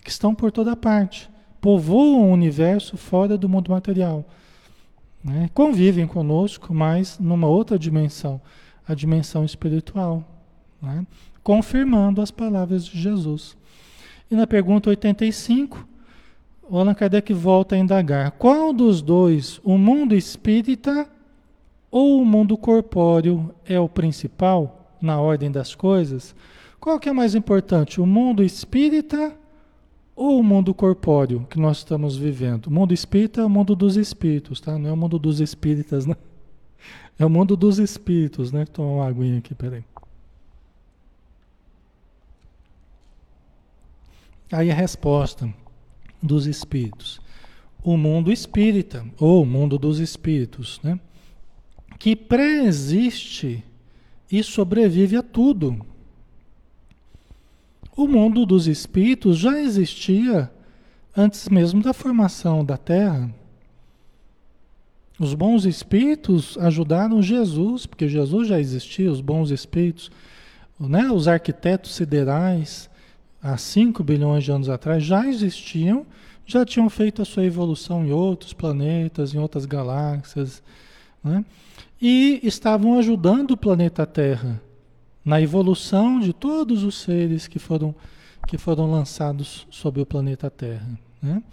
[0.04, 1.30] que estão por toda parte,
[1.62, 4.26] povoam o universo fora do mundo material.
[5.24, 5.50] Né?
[5.54, 8.40] Convivem conosco, mas numa outra dimensão,
[8.86, 10.24] a dimensão espiritual,
[10.82, 11.08] né?
[11.42, 13.58] confirmando as palavras de Jesus.
[14.30, 15.88] E na pergunta 85,
[16.70, 21.10] o Allan Kardec volta a indagar: qual dos dois, o mundo espírita
[21.92, 26.36] ou o mundo corpóreo é o principal na ordem das coisas?
[26.80, 29.36] Qual que é mais importante, o mundo espírita
[30.16, 32.68] ou o mundo corpóreo que nós estamos vivendo?
[32.68, 34.78] O mundo espírita é o mundo dos espíritos, tá?
[34.78, 36.16] Não é o mundo dos espíritas, né?
[37.18, 38.66] É o mundo dos espíritos, né?
[38.66, 39.84] Toma uma aguinha aqui, peraí.
[44.52, 45.54] Aí a resposta
[46.24, 47.20] dos espíritos.
[47.84, 51.00] O mundo espírita, ou o mundo dos espíritos, né?
[52.00, 53.64] Que pré-existe
[54.32, 55.86] e sobrevive a tudo.
[57.96, 60.50] O mundo dos espíritos já existia
[61.16, 63.30] antes mesmo da formação da Terra.
[65.20, 70.10] Os bons espíritos ajudaram Jesus, porque Jesus já existia, os bons espíritos,
[70.80, 71.12] né?
[71.12, 72.90] os arquitetos siderais,
[73.42, 76.06] há 5 bilhões de anos atrás, já existiam,
[76.46, 80.64] já tinham feito a sua evolução em outros planetas, em outras galáxias.
[81.22, 81.44] Né?
[82.02, 84.62] E estavam ajudando o planeta Terra
[85.24, 87.94] na evolução de todos os seres que foram,
[88.48, 90.98] que foram lançados sobre o planeta Terra.
[91.22, 91.44] Né?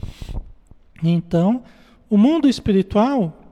[1.03, 1.63] Então,
[2.09, 3.43] o mundo espiritual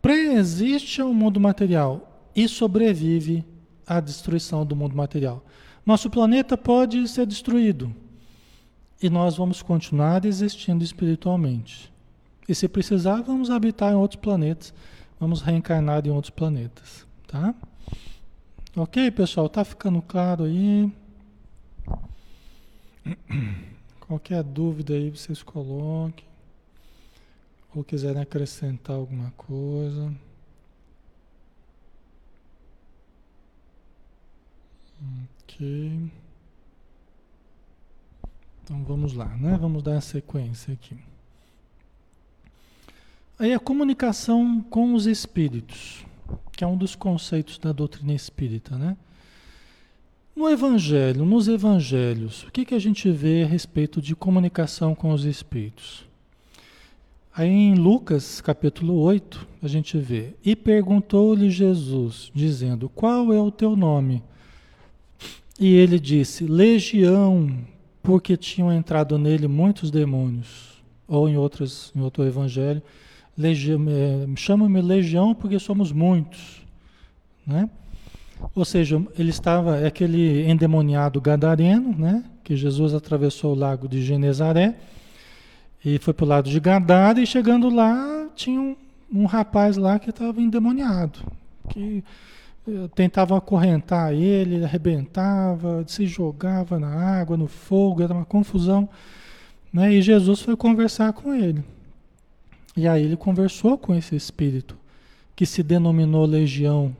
[0.00, 3.44] preexiste ao mundo material e sobrevive
[3.86, 5.44] à destruição do mundo material.
[5.84, 7.94] Nosso planeta pode ser destruído
[9.02, 11.92] e nós vamos continuar existindo espiritualmente.
[12.48, 14.72] E se precisar, vamos habitar em outros planetas
[15.22, 17.54] Vamos reencarnar em outros planetas, tá?
[18.74, 19.48] Ok, pessoal?
[19.48, 20.92] Tá ficando claro aí?
[24.00, 26.26] Qualquer dúvida aí vocês coloquem.
[27.72, 30.12] Ou quiserem acrescentar alguma coisa.
[35.44, 36.10] Ok.
[38.64, 39.56] Então vamos lá, né?
[39.56, 41.11] Vamos dar a sequência aqui.
[43.42, 46.06] Aí a comunicação com os espíritos,
[46.52, 48.96] que é um dos conceitos da doutrina espírita, né?
[50.36, 55.10] No Evangelho, nos Evangelhos, o que, que a gente vê a respeito de comunicação com
[55.10, 56.06] os espíritos?
[57.34, 63.50] Aí em Lucas capítulo 8, a gente vê: E perguntou-lhe Jesus, dizendo: Qual é o
[63.50, 64.22] teu nome?
[65.58, 67.58] E ele disse: Legião,
[68.04, 70.80] porque tinham entrado nele muitos demônios.
[71.08, 72.80] Ou em, outros, em outro evangelho,
[74.36, 76.62] chama-me legião porque somos muitos,
[77.46, 77.68] né?
[78.54, 82.24] Ou seja, ele estava, é aquele endemoniado gadareno, né?
[82.42, 84.74] Que Jesus atravessou o lago de Genezaré
[85.84, 88.76] e foi para o lado de Gadara e chegando lá tinha um,
[89.12, 91.20] um rapaz lá que estava endemoniado,
[91.68, 92.02] que
[92.66, 98.88] eh, tentava acorrentar ele, arrebentava, se jogava na água, no fogo, era uma confusão.
[99.72, 99.94] Né?
[99.94, 101.64] E Jesus foi conversar com ele.
[102.76, 104.76] E aí ele conversou com esse espírito,
[105.36, 106.96] que se denominou legião,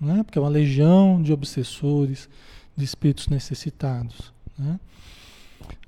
[0.00, 0.22] né?
[0.22, 2.28] porque é uma legião de obsessores,
[2.76, 4.32] de espíritos necessitados.
[4.58, 4.78] Né?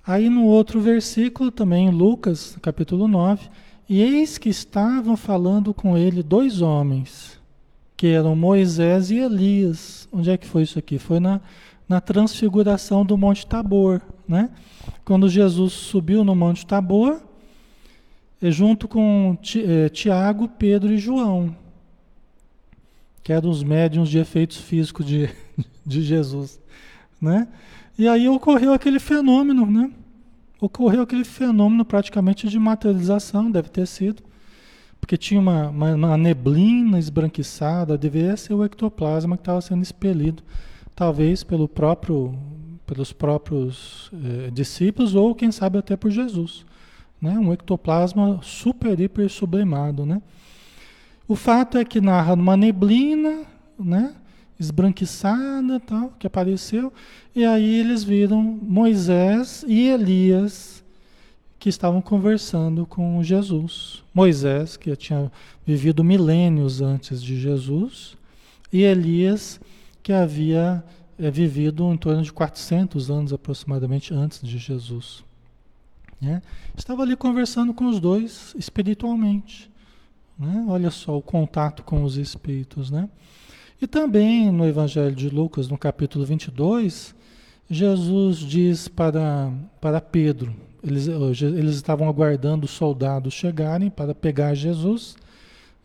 [0.07, 3.49] Aí no outro versículo, também em Lucas, capítulo 9,
[3.88, 7.38] e eis que estavam falando com ele dois homens,
[7.97, 10.09] que eram Moisés e Elias.
[10.12, 10.99] Onde é que foi isso aqui?
[10.99, 11.41] Foi na,
[11.88, 14.51] na transfiguração do Monte Tabor, né?
[15.05, 17.21] Quando Jesus subiu no Monte Tabor,
[18.42, 21.55] junto com eh, Tiago, Pedro e João,
[23.22, 25.29] que eram os médiums de efeitos físicos de,
[25.85, 26.61] de Jesus,
[27.20, 27.48] né?
[27.98, 29.90] E aí ocorreu aquele fenômeno, né?
[30.61, 34.22] Ocorreu aquele fenômeno praticamente de materialização, deve ter sido,
[35.01, 40.42] porque tinha uma, uma, uma neblina esbranquiçada, deveria ser o ectoplasma que estava sendo expelido,
[40.94, 42.37] talvez pelo próprio,
[42.87, 46.64] pelos próprios eh, discípulos ou quem sabe até por Jesus,
[47.20, 47.38] né?
[47.38, 50.22] Um ectoplasma super hiper sublimado, né?
[51.26, 53.44] O fato é que narra numa neblina,
[53.78, 54.14] né?
[54.59, 56.92] esbranquiçada, tal, que apareceu,
[57.35, 60.83] e aí eles viram Moisés e Elias
[61.59, 64.02] que estavam conversando com Jesus.
[64.12, 65.31] Moisés, que tinha
[65.64, 68.16] vivido milênios antes de Jesus,
[68.72, 69.61] e Elias,
[70.02, 70.85] que havia
[71.18, 75.24] é, vivido em torno de 400 anos aproximadamente antes de Jesus.
[76.20, 76.42] Né?
[76.76, 79.70] Estava ali conversando com os dois espiritualmente.
[80.38, 80.64] Né?
[80.68, 83.09] Olha só o contato com os espíritos, né?
[83.81, 87.14] E também no Evangelho de Lucas, no capítulo 22,
[87.70, 95.16] Jesus diz para, para Pedro, eles, eles estavam aguardando os soldados chegarem para pegar Jesus,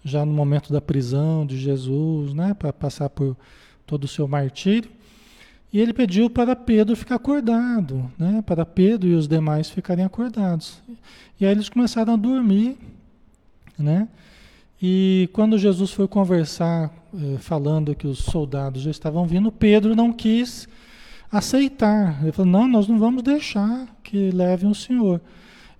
[0.03, 3.37] já no momento da prisão de Jesus, né, para passar por
[3.85, 4.89] todo o seu martírio.
[5.73, 10.79] E ele pediu para Pedro ficar acordado, né, para Pedro e os demais ficarem acordados.
[11.41, 12.77] E aí eles começaram a dormir,
[13.77, 14.07] né?
[14.79, 20.13] E quando Jesus foi conversar, eh, falando que os soldados já estavam vindo, Pedro não
[20.13, 20.67] quis
[21.31, 22.21] aceitar.
[22.21, 25.19] Ele falou: Não, nós não vamos deixar que levem o Senhor.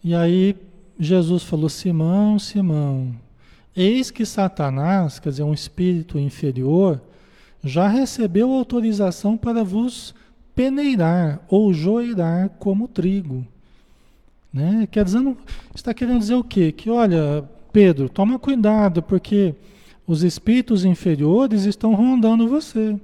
[0.04, 0.56] E aí
[1.00, 3.14] Jesus falou: Simão, Simão,
[3.76, 7.00] eis que Satanás, quer dizer, um espírito inferior,
[7.64, 10.14] já recebeu autorização para vos
[10.54, 13.46] peneirar ou joirar como trigo.
[14.54, 14.88] Né?
[14.92, 15.36] Quer dizer,
[15.74, 16.72] está querendo dizer o quê?
[16.72, 19.56] Que olha, Pedro, toma cuidado, porque
[20.06, 23.00] os espíritos inferiores estão rondando você.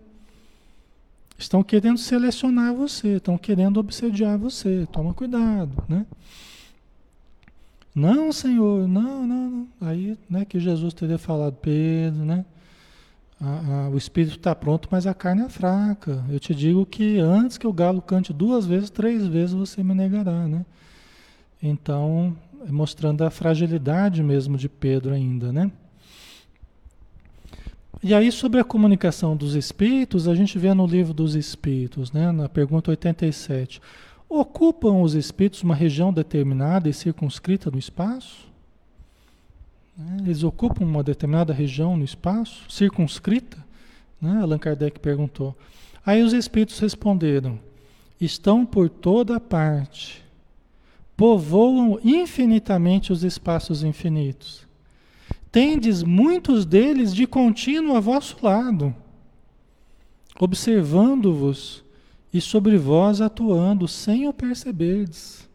[1.38, 4.86] Estão querendo selecionar você, estão querendo obsediar você.
[4.92, 6.06] Toma cuidado, né?
[7.96, 9.68] Não, Senhor, não, não, não.
[9.82, 12.46] Aí, né, que Jesus teria falado, Pedro, né?
[13.42, 16.24] A, a, o espírito está pronto, mas a carne é fraca.
[16.30, 19.94] Eu te digo que antes que o galo cante duas vezes, três vezes você me
[19.94, 20.66] negará, né?
[21.62, 22.36] Então,
[22.68, 25.72] mostrando a fragilidade mesmo de Pedro ainda, né?
[28.02, 32.32] E aí sobre a comunicação dos espíritos, a gente vê no livro dos espíritos, né,
[32.32, 33.82] na pergunta 87,
[34.30, 38.49] ocupam os espíritos uma região determinada e circunscrita no espaço?
[40.00, 43.64] Né, eles ocupam uma determinada região no espaço, circunscrita?
[44.22, 44.40] Né?
[44.42, 45.56] Allan Kardec perguntou.
[46.06, 47.60] Aí os espíritos responderam:
[48.20, 50.24] estão por toda parte
[51.20, 54.66] povoam infinitamente os espaços infinitos.
[55.52, 58.96] Tendes muitos deles de contínuo a vosso lado,
[60.40, 61.84] observando-vos
[62.34, 65.46] e sobre vós atuando sem o perceberdes.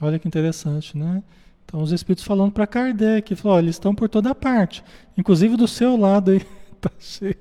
[0.00, 1.22] Olha que interessante, né?
[1.64, 4.84] Então os espíritos falando para Kardec, falou, eles estão por toda parte,
[5.16, 6.40] inclusive do seu lado aí,
[6.80, 7.36] tá cheio,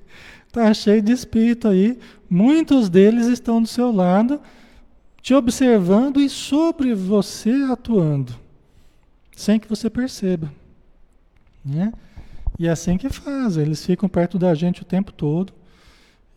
[0.52, 2.00] tá cheio de espírito aí,
[2.30, 4.42] muitos deles estão do seu lado,
[5.22, 8.34] te observando e sobre você atuando,
[9.36, 10.52] sem que você perceba.
[11.64, 11.94] Né?
[12.60, 15.54] E é assim que fazem, eles ficam perto da gente o tempo todo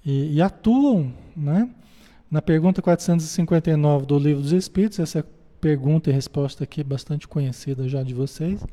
[0.05, 1.13] e, e atuam.
[1.37, 1.69] Né?
[2.31, 5.27] Na pergunta 459 do Livro dos Espíritos, essa
[5.57, 8.65] pergunta e resposta aqui bastante conhecida já de vocês.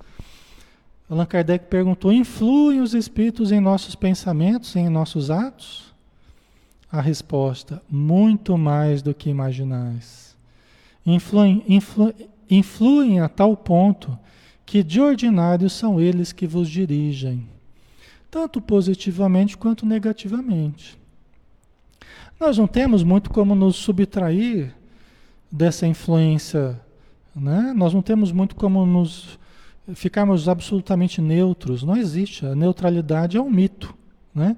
[1.10, 5.94] Allan Kardec perguntou: influem os espíritos em nossos pensamentos, em nossos atos?
[6.92, 10.36] A resposta: muito mais do que imaginais.
[11.06, 12.14] Influem, influ,
[12.50, 14.18] influem a tal ponto
[14.66, 17.48] que de ordinário são eles que vos dirigem,
[18.32, 20.98] tanto positivamente quanto negativamente.
[22.40, 24.74] Nós não temos muito como nos subtrair
[25.54, 26.82] dessa influência,
[27.36, 27.74] né?
[27.76, 29.38] Nós não temos muito como nos
[29.94, 31.84] ficarmos absolutamente neutros.
[31.84, 32.44] Não existe.
[32.44, 33.94] A neutralidade é um mito,
[34.34, 34.58] né?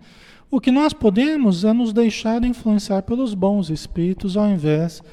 [0.50, 5.04] O que nós podemos é nos deixar influenciar pelos bons espíritos ao invés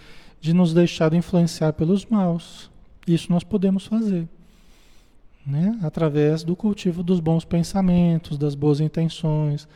[0.40, 2.70] de nos deixar influenciar pelos maus.
[3.04, 4.28] Isso nós podemos fazer.
[5.44, 5.76] Né?
[5.82, 9.66] Através do cultivo dos bons pensamentos, das boas intenções,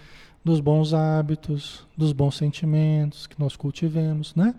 [0.46, 4.54] dos bons hábitos, dos bons sentimentos que nós cultivemos, né?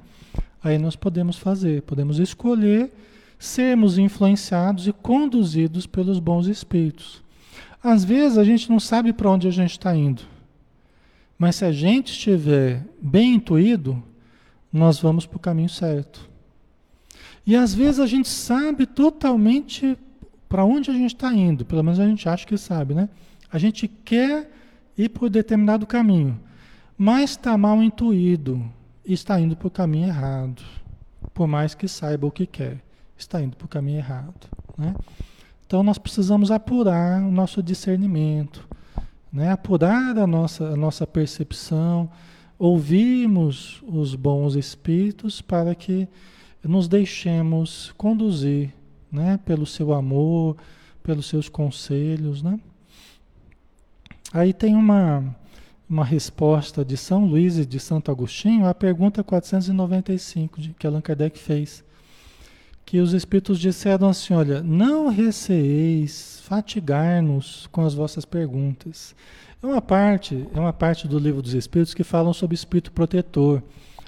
[0.61, 2.91] Aí nós podemos fazer, podemos escolher
[3.39, 7.23] sermos influenciados e conduzidos pelos bons espíritos.
[7.81, 10.23] Às vezes a gente não sabe para onde a gente está indo.
[11.39, 14.03] Mas se a gente estiver bem intuído,
[14.73, 16.29] nós vamos para o caminho certo.
[17.45, 19.97] E às vezes a gente sabe totalmente
[20.49, 23.07] para onde a gente está indo, pelo menos a gente acha que sabe, né?
[23.49, 24.56] A gente quer
[24.97, 26.39] ir por determinado caminho,
[26.97, 28.63] mas está mal intuído
[29.05, 30.63] e está indo para o caminho errado,
[31.33, 32.81] por mais que saiba o que quer,
[33.17, 34.95] está indo para o caminho errado, né?
[35.67, 38.65] Então nós precisamos apurar o nosso discernimento,
[39.31, 39.51] né?
[39.51, 42.09] apurar a nossa, a nossa percepção,
[42.57, 46.07] ouvirmos os bons espíritos para que
[46.63, 48.73] nos deixemos conduzir
[49.11, 49.37] né?
[49.45, 50.55] pelo seu amor,
[51.03, 52.41] pelos seus conselhos.
[52.41, 52.57] Né?
[54.33, 55.35] Aí tem uma,
[55.89, 61.01] uma resposta de São Luís e de Santo Agostinho à pergunta 495 de, que Allan
[61.01, 61.85] Kardec fez
[62.87, 69.13] que os Espíritos disseram assim: olha, não receeis fatigar-nos com as vossas perguntas.
[69.61, 73.61] É uma parte, é uma parte do livro dos Espíritos que falam sobre espírito protetor,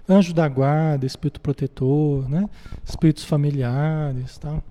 [0.07, 2.49] anjo da guarda, espírito protetor, né?
[2.85, 4.63] espíritos familiares, tal.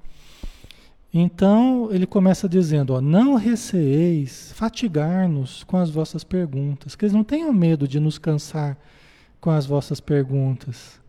[1.13, 7.25] Então ele começa dizendo: ó, não receeis fatigar-nos com as vossas perguntas, que eles não
[7.25, 8.77] tenham medo de nos cansar
[9.41, 11.01] com as vossas perguntas.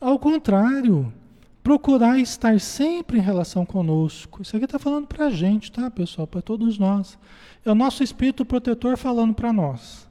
[0.00, 1.12] Ao contrário,
[1.62, 4.40] procurar estar sempre em relação conosco.
[4.40, 6.26] Isso aqui está falando para a gente, tá, pessoal?
[6.26, 7.18] Para todos nós.
[7.64, 10.08] É o nosso espírito protetor falando para nós.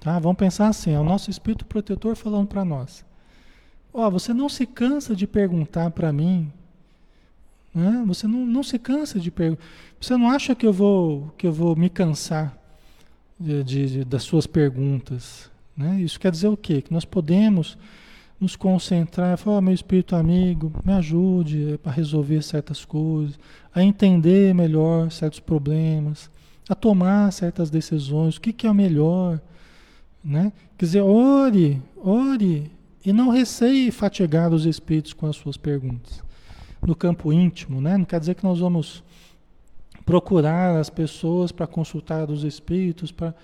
[0.00, 0.18] Tá?
[0.18, 3.04] Vamos pensar assim: é o nosso espírito protetor falando para nós.
[3.92, 6.52] Ó, você não se cansa de perguntar para mim.
[8.06, 9.62] Você não, não se cansa de perguntar.
[10.00, 12.56] Você não acha que eu vou, que eu vou me cansar
[13.38, 15.50] de, de, das suas perguntas?
[15.76, 16.00] Né?
[16.00, 16.82] Isso quer dizer o quê?
[16.82, 17.78] Que nós podemos
[18.40, 23.38] nos concentrar, falar, oh, meu espírito amigo, me ajude a resolver certas coisas,
[23.74, 26.30] a entender melhor certos problemas,
[26.68, 29.40] a tomar certas decisões, o que, que é o melhor,
[30.22, 30.52] né?
[30.76, 32.70] Quer dizer, ore, ore
[33.04, 36.22] e não receie fatigar os espíritos com as suas perguntas.
[36.86, 37.96] No campo íntimo, né?
[37.96, 39.02] Não quer dizer que nós vamos
[40.08, 43.34] procurar as pessoas para consultar os espíritos, para,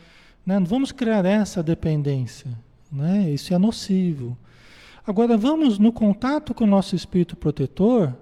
[0.47, 0.59] né?
[0.59, 2.51] não vamos criar essa dependência,
[2.91, 3.31] né?
[3.31, 4.37] Isso é nocivo.
[5.07, 8.17] Agora vamos no contato com o nosso espírito protetor.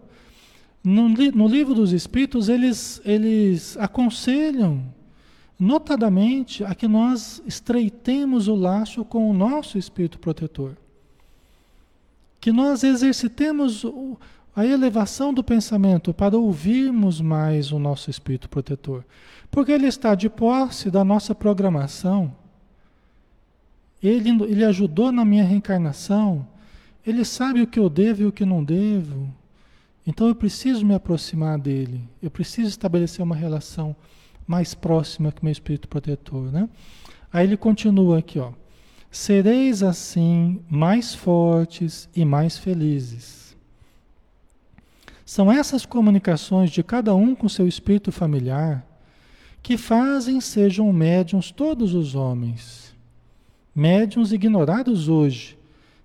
[0.83, 4.83] No, no livro dos espíritos, eles, eles aconselham,
[5.57, 10.77] notadamente, a que nós estreitemos o laço com o nosso espírito protetor.
[12.41, 13.85] Que nós exercitemos
[14.55, 19.05] a elevação do pensamento para ouvirmos mais o nosso espírito protetor.
[19.51, 22.35] Porque ele está de posse da nossa programação.
[24.03, 26.47] Ele, ele ajudou na minha reencarnação.
[27.07, 29.33] Ele sabe o que eu devo e o que não devo.
[30.07, 32.03] Então eu preciso me aproximar dele.
[32.23, 33.97] Eu preciso estabelecer uma relação
[34.47, 36.69] mais próxima com o meu espírito protetor, né?
[37.33, 38.53] Aí ele continua aqui, ó.
[39.11, 43.42] Sereis assim mais fortes e mais felizes.
[45.33, 48.87] São essas comunicações de cada um com seu espírito familiar
[49.63, 52.95] que fazem sejam médiums todos os homens.
[53.75, 55.57] Médiums ignorados hoje,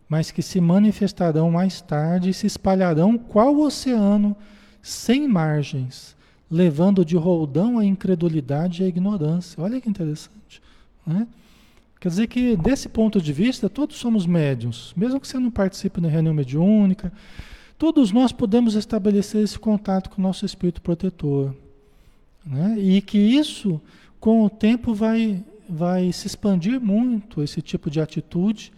[0.08, 4.34] mas que se manifestarão mais tarde e se espalharão qual oceano
[4.82, 6.16] sem margens,
[6.50, 9.62] levando de roldão a incredulidade e a ignorância.
[9.62, 10.62] Olha que interessante.
[11.06, 11.28] Né?
[12.00, 16.00] Quer dizer que, desse ponto de vista, todos somos médiums, mesmo que você não participe
[16.00, 17.12] da reunião mediúnica,
[17.78, 21.56] todos nós podemos estabelecer esse contato com o nosso espírito protetor.
[22.46, 22.80] Né?
[22.80, 23.80] E que isso,
[24.20, 28.72] com o tempo, vai, vai se expandir muito, esse tipo de atitude,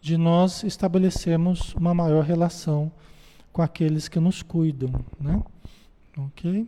[0.00, 2.92] de nós estabelecermos uma maior relação
[3.52, 5.40] com aqueles que nos cuidam, né?
[6.18, 6.66] Ok?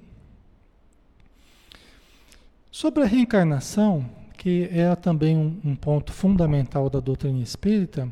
[2.70, 4.09] Sobre a reencarnação,
[4.39, 8.11] que é também um, um ponto fundamental da doutrina espírita,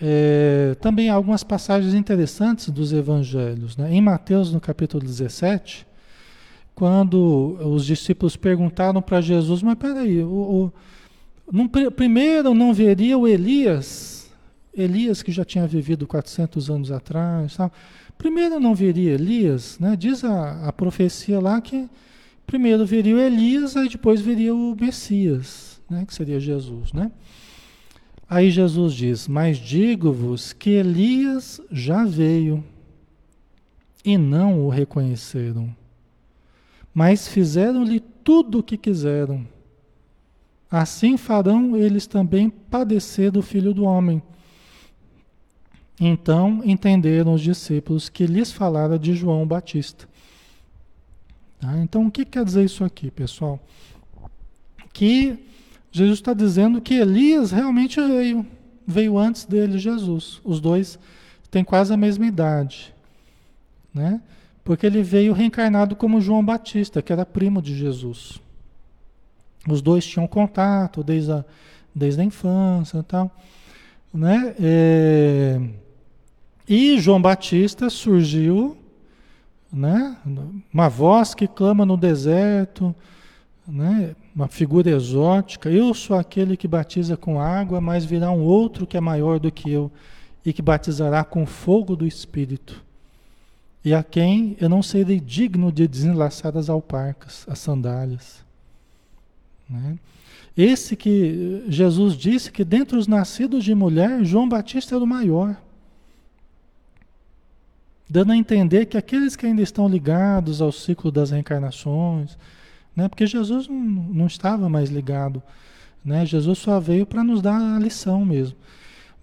[0.00, 3.76] é, também algumas passagens interessantes dos evangelhos.
[3.76, 3.94] Né?
[3.94, 5.86] Em Mateus, no capítulo 17,
[6.74, 10.72] quando os discípulos perguntaram para Jesus, mas peraí, o,
[11.46, 14.14] o, primeiro não veria o Elias
[14.76, 17.56] Elias que já tinha vivido 400 anos atrás.
[17.56, 17.72] Tal.
[18.18, 19.96] Primeiro não viria Elias, né?
[19.96, 21.88] diz a, a profecia lá que
[22.46, 26.04] primeiro viria o Elias, aí depois viria o Messias, né?
[26.06, 26.92] que seria Jesus.
[26.92, 27.10] Né?
[28.28, 32.64] Aí Jesus diz: Mas digo-vos que Elias já veio
[34.04, 35.74] e não o reconheceram,
[36.92, 39.46] mas fizeram-lhe tudo o que quiseram.
[40.70, 44.22] Assim farão eles também padecer do filho do homem.
[46.00, 50.08] Então entenderam os discípulos que lhes falara de João Batista.
[51.60, 51.78] Tá?
[51.78, 53.58] Então, o que quer dizer isso aqui, pessoal?
[54.92, 55.38] Que
[55.94, 58.44] Jesus está dizendo que Elias realmente veio,
[58.84, 60.40] veio antes dele, Jesus.
[60.42, 60.98] Os dois
[61.52, 62.92] têm quase a mesma idade,
[63.94, 64.20] né?
[64.64, 68.40] Porque ele veio reencarnado como João Batista, que era primo de Jesus.
[69.68, 71.44] Os dois tinham contato desde a,
[71.94, 73.30] desde a infância e tal.
[74.12, 74.52] Né?
[74.58, 75.60] É,
[76.68, 78.76] e João Batista surgiu,
[79.72, 80.16] né?
[80.72, 82.92] uma voz que clama no deserto,
[83.64, 84.16] né?
[84.34, 85.70] Uma figura exótica.
[85.70, 89.52] Eu sou aquele que batiza com água, mas virá um outro que é maior do
[89.52, 89.90] que eu
[90.44, 92.82] e que batizará com fogo do Espírito.
[93.84, 98.42] E a quem eu não serei digno de desenlaçar as alparcas, as sandálias.
[99.68, 99.98] Né?
[100.56, 105.56] Esse que Jesus disse que dentre os nascidos de mulher, João Batista era o maior.
[108.08, 112.36] Dando a entender que aqueles que ainda estão ligados ao ciclo das reencarnações,
[112.94, 113.08] né?
[113.08, 115.42] porque Jesus não, não estava mais ligado,
[116.04, 116.26] né?
[116.26, 118.56] Jesus só veio para nos dar a lição mesmo.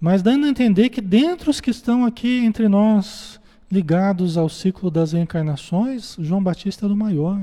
[0.00, 4.90] Mas dando a entender que dentre os que estão aqui entre nós, ligados ao ciclo
[4.90, 7.40] das reencarnações, João Batista era o maior.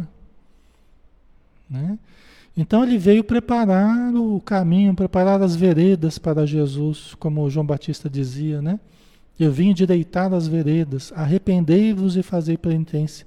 [1.69, 1.97] Né?
[2.57, 8.61] Então ele veio preparar o caminho, preparar as veredas para Jesus, como João Batista dizia,
[8.61, 8.79] né?
[9.39, 13.25] Eu vim endireitar as veredas, arrependei-vos e fazei penitência,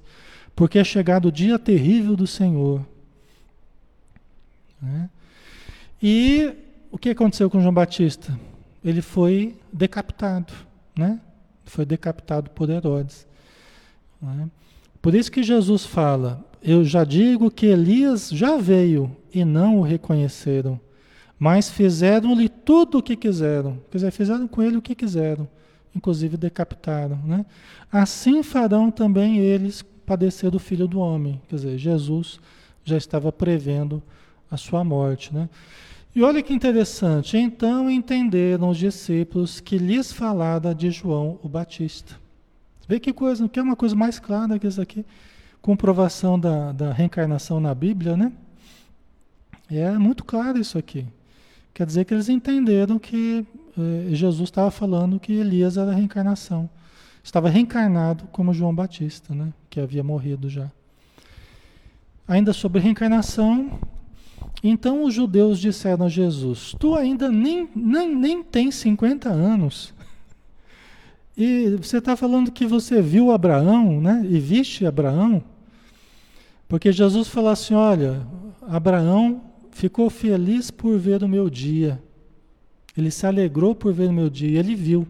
[0.55, 2.85] porque é chegado o dia terrível do Senhor.
[4.83, 5.09] Né?
[6.01, 6.53] E
[6.91, 8.37] o que aconteceu com João Batista?
[8.83, 10.53] Ele foi decapitado,
[10.95, 11.21] né?
[11.65, 13.25] Foi decapitado por Herodes.
[14.21, 14.49] Né?
[15.01, 19.81] Por isso que Jesus fala: Eu já digo que Elias já veio e não o
[19.81, 20.77] reconheceram,
[21.39, 23.79] mas fizeram-lhe tudo o que quiseram.
[23.89, 25.47] Quer dizer, fizeram com ele o que quiseram,
[25.95, 27.17] inclusive decapitaram.
[27.23, 27.45] Né?
[27.89, 31.41] Assim farão também eles padecer do filho do homem.
[31.47, 32.41] Quer dizer, Jesus
[32.83, 34.03] já estava prevendo
[34.53, 35.33] a sua morte.
[35.33, 35.49] Né?
[36.15, 42.15] E olha que interessante, então entenderam os discípulos que lhes falara de João o Batista.
[42.87, 45.05] Vê que coisa, que é uma coisa mais clara que isso aqui,
[45.61, 48.31] comprovação da, da reencarnação na Bíblia, né?
[49.71, 51.05] É muito claro isso aqui.
[51.73, 53.45] Quer dizer que eles entenderam que
[53.77, 56.69] eh, Jesus estava falando que Elias era a reencarnação.
[57.23, 59.51] Estava reencarnado como João Batista, né?
[59.69, 60.69] Que havia morrido já.
[62.27, 63.79] Ainda sobre reencarnação,
[64.63, 69.93] então os judeus disseram a Jesus: Tu ainda nem, nem, nem tens 50 anos.
[71.35, 74.25] E você está falando que você viu Abraão, né?
[74.29, 75.43] E viste Abraão?
[76.67, 78.25] Porque Jesus falou assim: Olha,
[78.61, 79.41] Abraão
[79.71, 82.01] ficou feliz por ver o meu dia.
[82.95, 84.59] Ele se alegrou por ver o meu dia.
[84.59, 85.07] Ele viu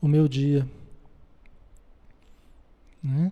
[0.00, 0.66] o meu dia.
[3.02, 3.30] Né?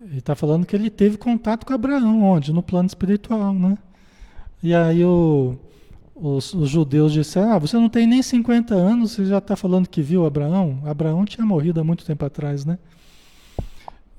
[0.00, 2.52] Ele está falando que ele teve contato com Abraão, onde?
[2.52, 3.78] No plano espiritual, né?
[4.62, 5.56] E aí o,
[6.14, 9.88] os, os, judeus disseram, ah, você não tem nem 50 anos, você já está falando
[9.88, 10.80] que viu Abraão?
[10.84, 12.78] Abraão tinha morrido há muito tempo atrás, né?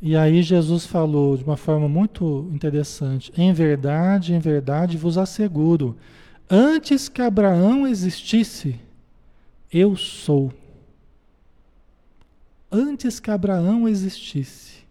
[0.01, 5.95] E aí Jesus falou de uma forma muito interessante: em verdade, em verdade vos asseguro,
[6.49, 8.75] antes que Abraão existisse,
[9.71, 10.51] eu sou.
[12.69, 14.83] Antes que Abraão existisse.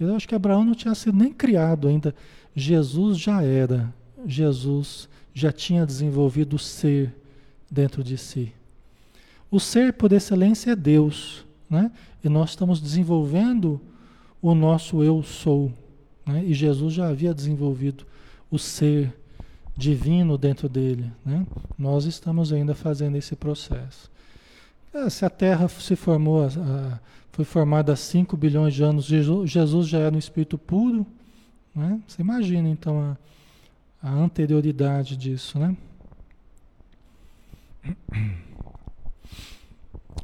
[0.00, 2.14] Eu acho que Abraão não tinha sido nem criado ainda.
[2.56, 3.94] Jesus já era.
[4.26, 7.14] Jesus já tinha desenvolvido o ser
[7.70, 8.52] dentro de si.
[9.50, 11.90] O ser por excelência é Deus, né?
[12.22, 13.80] E nós estamos desenvolvendo
[14.40, 15.72] o nosso eu sou.
[16.26, 16.44] Né?
[16.44, 18.06] E Jesus já havia desenvolvido
[18.50, 19.12] o ser
[19.76, 21.10] divino dentro dele.
[21.24, 21.46] Né?
[21.78, 24.10] Nós estamos ainda fazendo esse processo.
[24.92, 26.46] É, se a Terra se formou,
[27.32, 31.06] foi formada há 5 bilhões de anos, Jesus já era um espírito puro.
[31.74, 32.00] Né?
[32.06, 33.16] Você imagina então a,
[34.02, 35.58] a anterioridade disso.
[35.58, 35.76] Né?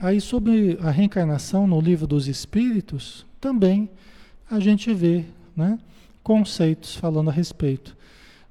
[0.00, 3.88] Aí sobre a reencarnação no livro dos Espíritos, também
[4.50, 5.24] a gente vê
[5.54, 5.78] né,
[6.22, 7.96] conceitos falando a respeito.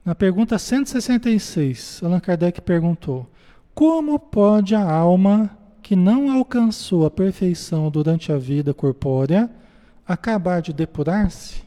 [0.03, 3.28] Na pergunta 166, Allan Kardec perguntou:
[3.73, 5.49] Como pode a alma
[5.82, 9.49] que não alcançou a perfeição durante a vida corpórea
[10.07, 11.64] acabar de depurar-se?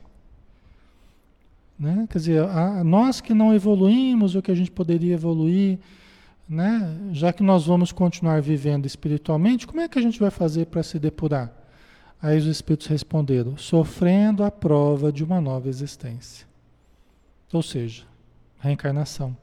[1.79, 2.07] Né?
[2.11, 5.79] Quer dizer, a, nós que não evoluímos o que a gente poderia evoluir,
[6.49, 6.97] né?
[7.12, 10.83] já que nós vamos continuar vivendo espiritualmente, como é que a gente vai fazer para
[10.83, 11.53] se depurar?
[12.20, 16.47] Aí os espíritos responderam: sofrendo a prova de uma nova existência.
[17.53, 18.03] Ou seja,
[18.59, 19.37] reencarnação.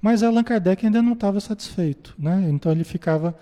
[0.00, 2.46] Mas Allan Kardec ainda não estava satisfeito, né?
[2.50, 3.34] Então ele ficava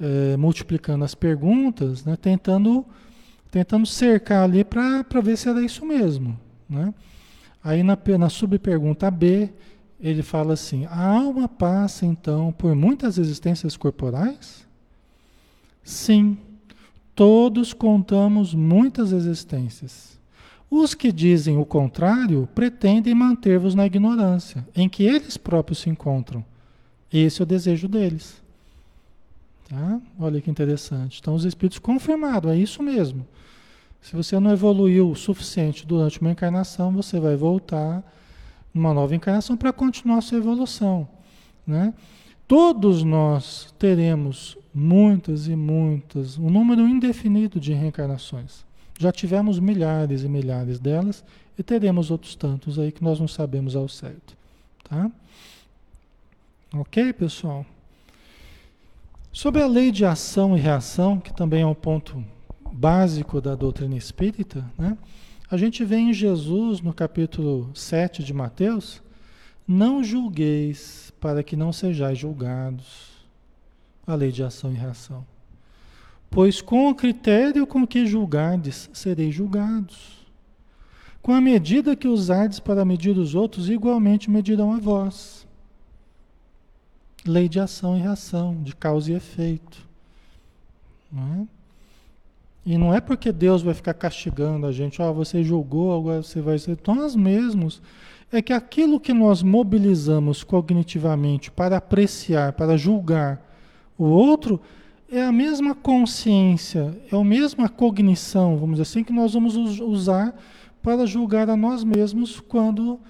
[0.00, 2.16] é, multiplicando as perguntas, né?
[2.16, 2.84] tentando,
[3.50, 6.38] tentando cercar ali para ver se era isso mesmo.
[6.68, 6.92] Né?
[7.68, 9.50] Aí na, na subpergunta B,
[10.00, 14.66] ele fala assim: a alma passa então por muitas existências corporais?
[15.84, 16.38] Sim,
[17.14, 20.18] todos contamos muitas existências.
[20.70, 26.42] Os que dizem o contrário pretendem manter-vos na ignorância, em que eles próprios se encontram.
[27.12, 28.42] Esse é o desejo deles.
[29.68, 30.00] Tá?
[30.18, 31.18] Olha que interessante.
[31.20, 33.26] Então, os espíritos confirmaram, é isso mesmo.
[34.00, 38.02] Se você não evoluiu o suficiente durante uma encarnação, você vai voltar
[38.72, 41.08] numa nova encarnação para continuar a sua evolução.
[41.66, 41.92] Né?
[42.46, 48.64] Todos nós teremos muitas e muitas, um número indefinido de reencarnações.
[48.98, 51.24] Já tivemos milhares e milhares delas
[51.58, 54.36] e teremos outros tantos aí que nós não sabemos ao certo.
[54.88, 55.10] Tá?
[56.72, 57.66] Ok, pessoal?
[59.32, 62.24] Sobre a lei de ação e reação, que também é um ponto
[62.78, 64.96] básico da doutrina espírita, né?
[65.50, 69.02] a gente vê em Jesus, no capítulo 7 de Mateus,
[69.66, 73.08] não julgueis para que não sejais julgados.
[74.06, 75.26] A lei de ação e reação.
[76.30, 80.26] Pois com o critério com que julgardes, sereis julgados.
[81.20, 85.46] Com a medida que usardes para medir os outros, igualmente medirão a vós.
[87.26, 89.86] Lei de ação e reação, de causa e efeito.
[91.12, 91.57] Não é?
[92.68, 96.22] E não é porque Deus vai ficar castigando a gente, ó, oh, você julgou, agora
[96.22, 96.76] você vai ser.
[96.86, 97.80] Nós mesmos.
[98.30, 103.42] É que aquilo que nós mobilizamos cognitivamente para apreciar, para julgar
[103.96, 104.60] o outro,
[105.10, 110.38] é a mesma consciência, é a mesma cognição, vamos dizer assim, que nós vamos usar
[110.82, 113.00] para julgar a nós mesmos quando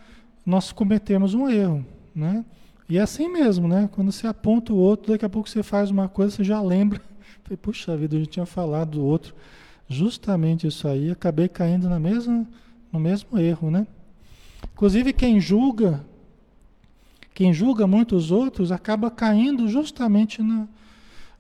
[0.47, 1.85] nós cometemos um erro,
[2.15, 2.45] né?
[2.89, 3.91] E é assim mesmo, né?
[3.91, 7.01] Quando você aponta o outro, daqui a pouco você faz uma coisa, você já lembra
[7.43, 9.35] Falei, puxa vida, a gente tinha falado do outro.
[9.89, 12.47] Justamente isso aí, acabei caindo na mesma,
[12.93, 13.87] no mesmo erro, né?
[14.75, 16.05] Inclusive quem julga,
[17.33, 20.69] quem julga muitos outros, acaba caindo justamente na,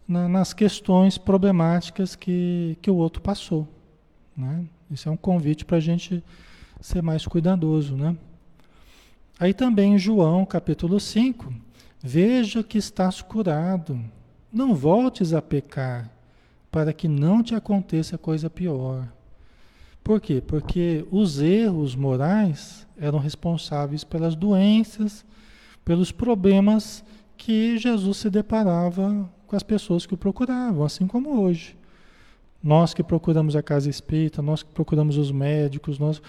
[0.06, 3.68] na, nas questões problemáticas que, que o outro passou.
[4.36, 4.64] Né?
[4.90, 6.22] Isso é um convite para a gente
[6.80, 8.16] ser mais cuidadoso, né?
[9.38, 11.52] Aí também em João, capítulo 5,
[12.02, 14.00] veja que estás curado.
[14.52, 16.10] Não voltes a pecar,
[16.70, 19.06] para que não te aconteça coisa pior.
[20.02, 20.42] Por quê?
[20.44, 25.24] Porque os erros morais eram responsáveis pelas doenças,
[25.84, 27.04] pelos problemas
[27.36, 31.76] que Jesus se deparava com as pessoas que o procuravam, assim como hoje.
[32.62, 36.20] Nós que procuramos a casa espírita, nós que procuramos os médicos, nós,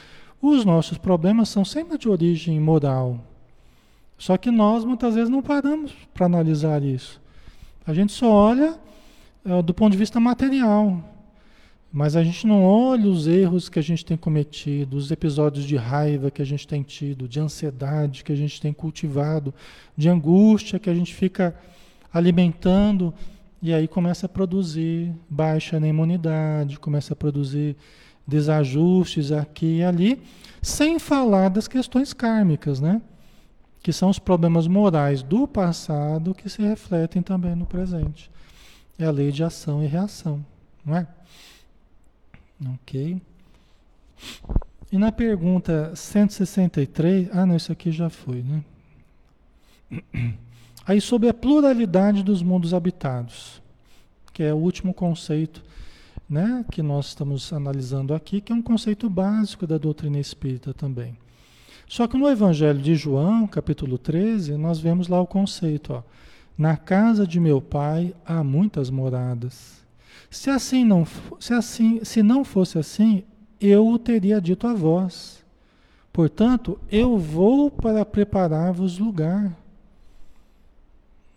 [0.42, 3.20] os nossos problemas são sempre de origem moral.
[4.18, 7.19] Só que nós muitas vezes não paramos para analisar isso.
[7.90, 8.78] A gente só olha
[9.44, 11.04] uh, do ponto de vista material,
[11.92, 15.76] mas a gente não olha os erros que a gente tem cometido, os episódios de
[15.76, 19.52] raiva que a gente tem tido, de ansiedade que a gente tem cultivado,
[19.98, 21.56] de angústia que a gente fica
[22.14, 23.12] alimentando
[23.60, 27.76] e aí começa a produzir baixa na imunidade, começa a produzir
[28.28, 30.22] desajustes aqui e ali,
[30.62, 33.02] sem falar das questões kármicas, né?
[33.82, 38.30] Que são os problemas morais do passado que se refletem também no presente.
[38.98, 40.46] É a lei de ação e reação,
[40.86, 41.08] não é?
[42.76, 43.22] Ok.
[44.92, 48.64] E na pergunta 163, ah, não, isso aqui já foi, né?
[50.86, 53.62] Aí sobre a pluralidade dos mundos habitados,
[54.34, 55.64] que é o último conceito,
[56.28, 61.18] né, que nós estamos analisando aqui, que é um conceito básico da doutrina espírita também.
[61.90, 66.04] Só que no Evangelho de João, capítulo 13, nós vemos lá o conceito, ó.
[66.56, 69.84] Na casa de meu pai há muitas moradas.
[70.30, 71.04] Se assim não,
[71.40, 73.24] se assim, se não fosse assim,
[73.60, 75.44] eu o teria dito a vós.
[76.14, 79.52] Portanto, eu vou para preparar-vos lugar.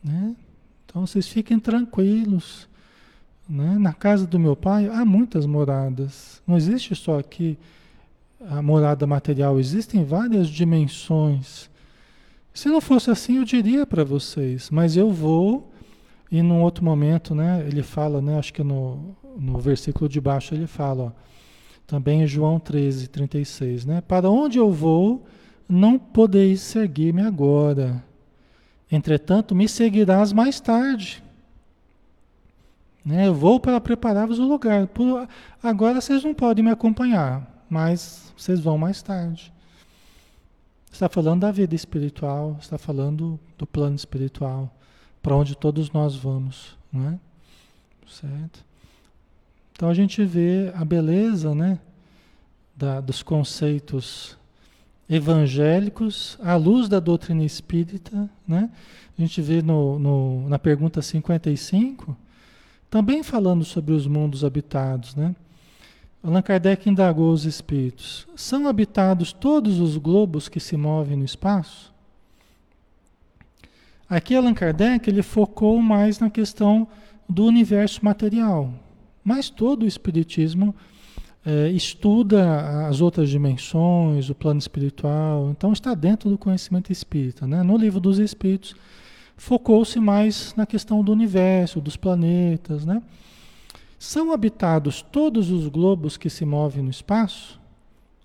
[0.04, 0.36] Né?
[0.84, 2.68] Então vocês fiquem tranquilos.
[3.48, 3.78] Né?
[3.78, 6.42] Na casa do meu pai há muitas moradas.
[6.46, 7.56] Não existe só aqui
[8.48, 11.70] a morada material, existem várias dimensões.
[12.52, 15.72] Se não fosse assim, eu diria para vocês, mas eu vou,
[16.30, 20.54] e num outro momento, né, ele fala, né, acho que no, no versículo de baixo
[20.54, 21.12] ele fala, ó,
[21.86, 25.24] também em João 13, 36, né, para onde eu vou,
[25.68, 28.02] não podeis seguir-me agora,
[28.90, 31.22] entretanto me seguirás mais tarde.
[33.04, 34.86] Né, eu vou para preparar-vos o lugar.
[34.86, 35.26] Por,
[35.60, 39.50] agora vocês não podem me acompanhar, mas vocês vão mais tarde.
[40.92, 44.70] Está falando da vida espiritual, está falando do plano espiritual,
[45.22, 47.18] para onde todos nós vamos, não é?
[48.06, 48.62] Certo?
[49.72, 51.78] Então a gente vê a beleza, né,
[52.76, 54.36] da, dos conceitos
[55.08, 58.70] evangélicos, à luz da doutrina espírita, né?
[59.16, 62.14] A gente vê no, no, na pergunta 55,
[62.90, 65.34] também falando sobre os mundos habitados, né?
[66.22, 71.92] Allan Kardec indagou os espíritos: são habitados todos os globos que se movem no espaço?
[74.08, 76.86] Aqui Allan Kardec ele focou mais na questão
[77.28, 78.72] do universo material,
[79.24, 80.74] mas todo o espiritismo
[81.44, 87.46] é, estuda as outras dimensões, o plano espiritual, então está dentro do conhecimento espírita.
[87.46, 87.62] Né?
[87.62, 88.76] No livro dos Espíritos,
[89.36, 92.84] focou-se mais na questão do universo, dos planetas.
[92.84, 93.02] Né?
[94.02, 97.60] São habitados todos os globos que se movem no espaço?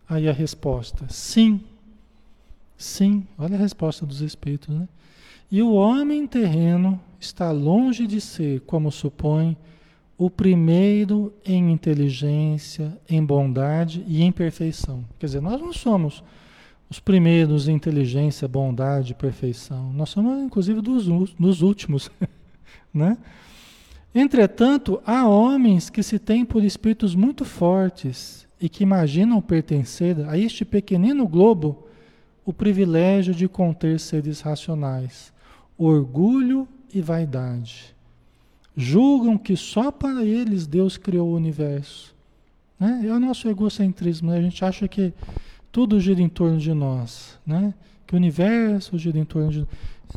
[0.10, 1.62] Aí a resposta: sim.
[2.76, 4.76] Sim, olha a resposta dos Espíritos.
[4.76, 4.90] Né?
[5.52, 9.56] E o homem terreno está longe de ser, como supõe,
[10.18, 15.06] o primeiro em inteligência, em bondade e em perfeição.
[15.20, 16.24] Quer dizer, nós não somos
[16.90, 19.94] os primeiros em inteligência, bondade perfeição.
[19.94, 21.06] Nós somos, inclusive, dos,
[21.36, 22.10] dos últimos.
[22.92, 23.16] né?
[24.20, 30.38] Entretanto, há homens que se têm por espíritos muito fortes e que imaginam pertencer a
[30.38, 31.88] este pequenino globo
[32.44, 35.32] o privilégio de conter seres racionais,
[35.78, 37.98] orgulho e vaidade
[38.78, 42.16] julgam que só para eles Deus criou o universo.
[42.80, 43.08] Né?
[43.08, 44.38] É o nosso egocentrismo, né?
[44.38, 45.12] a gente acha que
[45.72, 47.74] tudo gira em torno de nós, né?
[48.06, 49.68] que o universo gira em torno de nós.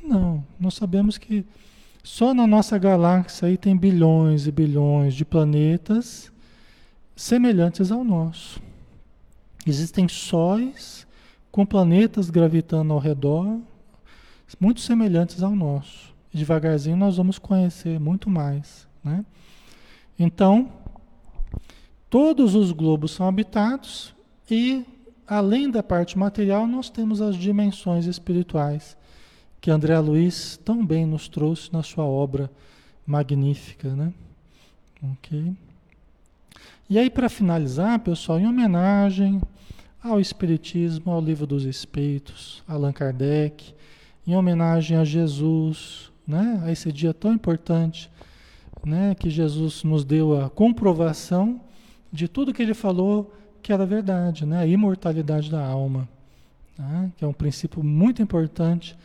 [0.04, 1.44] Não, nós sabemos que
[2.02, 6.32] só na nossa galáxia aí tem bilhões e bilhões de planetas
[7.14, 8.60] semelhantes ao nosso.
[9.66, 11.06] Existem sóis
[11.50, 13.60] com planetas gravitando ao redor,
[14.58, 18.86] muito semelhantes ao nosso devagarzinho nós vamos conhecer muito mais.
[19.02, 19.24] Né?
[20.18, 20.70] Então,
[22.08, 24.14] todos os globos são habitados
[24.50, 24.84] e,
[25.26, 28.96] além da parte material, nós temos as dimensões espirituais
[29.60, 32.50] que André Luiz tão bem nos trouxe na sua obra
[33.06, 33.94] magnífica.
[33.94, 34.12] Né?
[35.12, 35.54] Ok.
[36.88, 39.40] E aí, para finalizar, pessoal, em homenagem
[40.02, 43.74] ao Espiritismo, ao Livro dos Espíritos, Allan Kardec,
[44.26, 46.60] em homenagem a Jesus, né?
[46.64, 48.10] a esse dia tão importante,
[48.84, 49.14] né?
[49.14, 51.60] que Jesus nos deu a comprovação
[52.10, 54.58] de tudo que ele falou que era verdade, né?
[54.58, 56.08] a imortalidade da alma,
[56.78, 57.12] né?
[57.16, 58.96] que é um princípio muito importante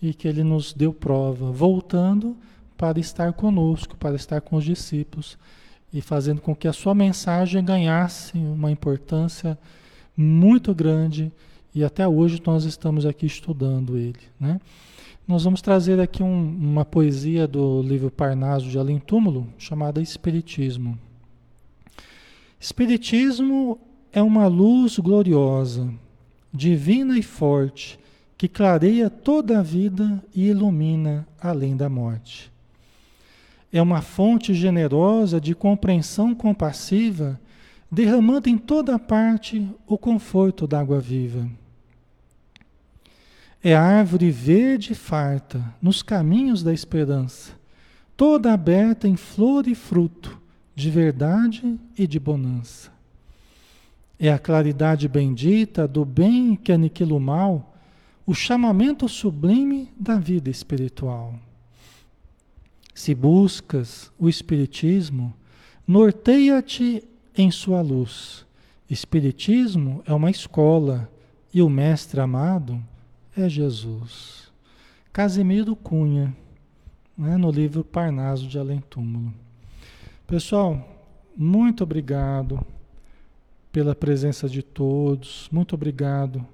[0.00, 2.36] e que ele nos deu prova, voltando
[2.76, 5.38] para estar conosco, para estar com os discípulos
[5.92, 9.58] e fazendo com que a sua mensagem ganhasse uma importância
[10.16, 11.32] muito grande
[11.74, 14.60] e até hoje nós estamos aqui estudando ele, né?
[15.28, 20.96] Nós vamos trazer aqui um, uma poesia do livro Parnaso de Além Túmulo, chamada Espiritismo.
[22.60, 23.78] Espiritismo
[24.12, 25.92] é uma luz gloriosa,
[26.54, 27.98] divina e forte,
[28.36, 32.52] que clareia toda a vida e ilumina além da morte.
[33.72, 37.40] É uma fonte generosa de compreensão compassiva,
[37.90, 41.48] derramando em toda parte o conforto da água viva
[43.68, 47.50] é árvore verde e farta nos caminhos da esperança,
[48.16, 50.40] toda aberta em flor e fruto,
[50.72, 52.92] de verdade e de bonança.
[54.20, 57.75] É a claridade bendita do bem que aniquila o mal,
[58.26, 61.34] o chamamento sublime da vida espiritual.
[62.92, 65.32] Se buscas o Espiritismo,
[65.86, 67.04] norteia-te
[67.36, 68.44] em sua luz.
[68.90, 71.08] Espiritismo é uma escola
[71.54, 72.82] e o Mestre amado
[73.36, 74.50] é Jesus.
[75.12, 76.34] Casimiro Cunha,
[77.16, 79.32] né, no livro Parnaso de Além Túmulo.
[80.26, 80.84] Pessoal,
[81.36, 82.66] muito obrigado
[83.70, 86.44] pela presença de todos, muito obrigado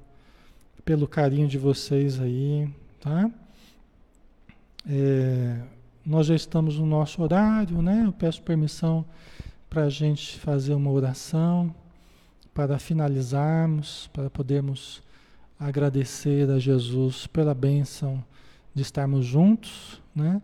[0.85, 2.69] pelo carinho de vocês aí,
[3.01, 3.31] tá?
[4.89, 5.61] É,
[6.05, 8.03] nós já estamos no nosso horário, né?
[8.05, 9.05] Eu peço permissão
[9.71, 11.75] para a gente fazer uma oração
[12.53, 15.03] para finalizarmos, para podermos
[15.59, 18.23] agradecer a Jesus pela bênção
[18.75, 20.43] de estarmos juntos, né?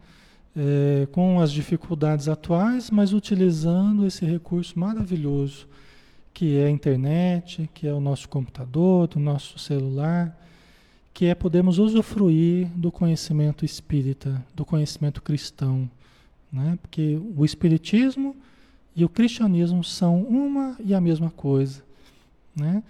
[0.56, 5.68] É, com as dificuldades atuais, mas utilizando esse recurso maravilhoso
[6.38, 10.40] que é a internet, que é o nosso computador, do nosso celular,
[11.12, 15.90] que é podermos usufruir do conhecimento espírita, do conhecimento cristão,
[16.52, 16.78] né?
[16.80, 18.36] Porque o espiritismo
[18.94, 21.82] e o cristianismo são uma e a mesma coisa,
[22.54, 22.84] né?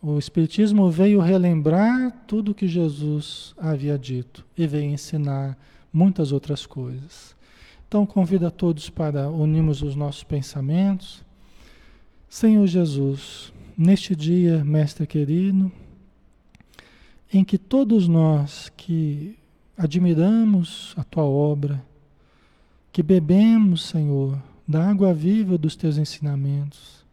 [0.00, 5.58] O Espiritismo veio relembrar tudo que Jesus havia dito e veio ensinar
[5.92, 7.34] muitas outras coisas.
[7.88, 11.24] Então, convido a todos para unirmos os nossos pensamentos.
[12.32, 15.70] Senhor Jesus, neste dia, Mestre querido,
[17.30, 19.36] em que todos nós que
[19.76, 21.84] admiramos a tua obra,
[22.90, 27.04] que bebemos, Senhor, da água viva dos teus ensinamentos,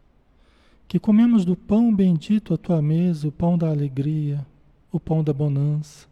[0.88, 4.44] que comemos do pão bendito à tua mesa, o pão da alegria,
[4.90, 6.08] o pão da bonança,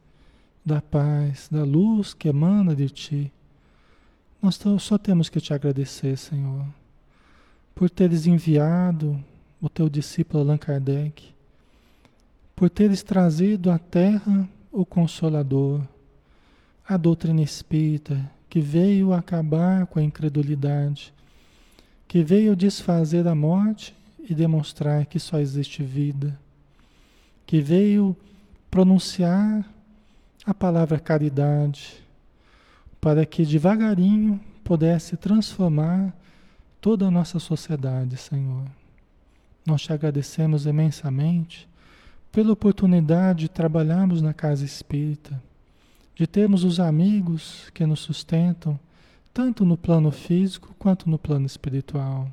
[0.62, 3.32] da paz, da luz que emana de ti.
[4.42, 6.66] Nós só temos que te agradecer, Senhor,
[7.78, 9.16] por teres enviado
[9.60, 11.32] o teu discípulo Allan Kardec,
[12.56, 15.86] por teres trazido à terra o Consolador,
[16.84, 21.14] a doutrina espírita, que veio acabar com a incredulidade,
[22.08, 23.94] que veio desfazer a morte
[24.28, 26.36] e demonstrar que só existe vida,
[27.46, 28.16] que veio
[28.68, 29.64] pronunciar
[30.44, 32.02] a palavra caridade,
[33.00, 36.17] para que devagarinho pudesse transformar
[36.80, 38.64] toda a nossa sociedade, Senhor.
[39.66, 41.68] Nós te agradecemos imensamente
[42.30, 45.42] pela oportunidade de trabalharmos na casa espírita,
[46.14, 48.78] de termos os amigos que nos sustentam,
[49.32, 52.30] tanto no plano físico quanto no plano espiritual.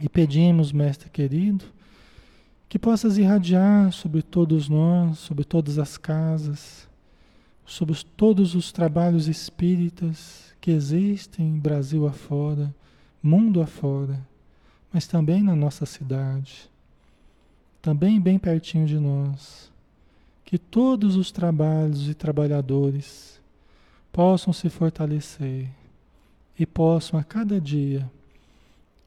[0.00, 1.64] E pedimos, Mestre querido,
[2.68, 6.88] que possas irradiar sobre todos nós, sobre todas as casas,
[7.64, 12.74] sobre todos os trabalhos espíritas que existem Brasil afora,
[13.24, 14.20] mundo afora,
[14.92, 16.68] mas também na nossa cidade,
[17.80, 19.72] também bem pertinho de nós.
[20.44, 23.40] Que todos os trabalhos e trabalhadores
[24.12, 25.70] possam se fortalecer
[26.58, 28.08] e possam a cada dia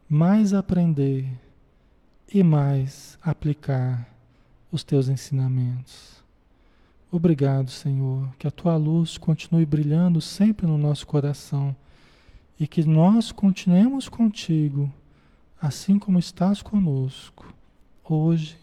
[0.09, 1.29] mais aprender
[2.33, 4.11] e mais aplicar
[4.71, 6.23] os teus ensinamentos.
[7.11, 11.75] Obrigado, Senhor, que a tua luz continue brilhando sempre no nosso coração
[12.59, 14.91] e que nós continuemos contigo,
[15.61, 17.53] assim como estás conosco,
[18.03, 18.57] hoje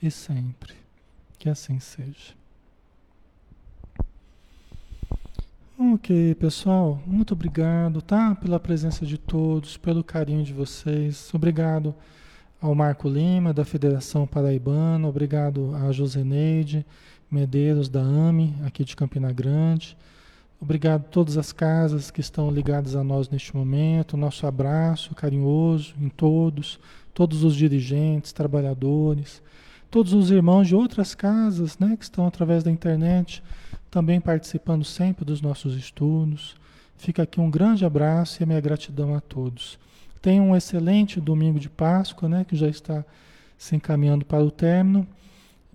[0.00, 0.74] e sempre.
[1.38, 2.34] Que assim seja.
[5.78, 8.34] Ok, pessoal, muito obrigado, tá?
[8.34, 11.32] Pela presença de todos, pelo carinho de vocês.
[11.32, 11.94] Obrigado
[12.60, 16.84] ao Marco Lima, da Federação Paraibana, obrigado a Joseneide
[17.30, 19.96] Medeiros, da AME, aqui de Campina Grande.
[20.60, 24.16] Obrigado a todas as casas que estão ligadas a nós neste momento.
[24.16, 26.78] Nosso abraço carinhoso em todos,
[27.14, 29.42] todos os dirigentes, trabalhadores,
[29.90, 33.42] todos os irmãos de outras casas né, que estão através da internet
[33.90, 36.54] também participando sempre dos nossos estudos.
[36.96, 39.78] Fica aqui um grande abraço e a minha gratidão a todos.
[40.22, 43.04] Tenham um excelente domingo de Páscoa, né, que já está
[43.56, 45.06] se encaminhando para o término,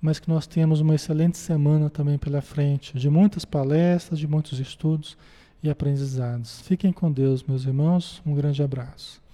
[0.01, 4.59] mas que nós tenhamos uma excelente semana também pela frente, de muitas palestras, de muitos
[4.59, 5.17] estudos
[5.63, 6.61] e aprendizados.
[6.61, 8.21] Fiquem com Deus, meus irmãos.
[8.25, 9.24] Um grande abraço.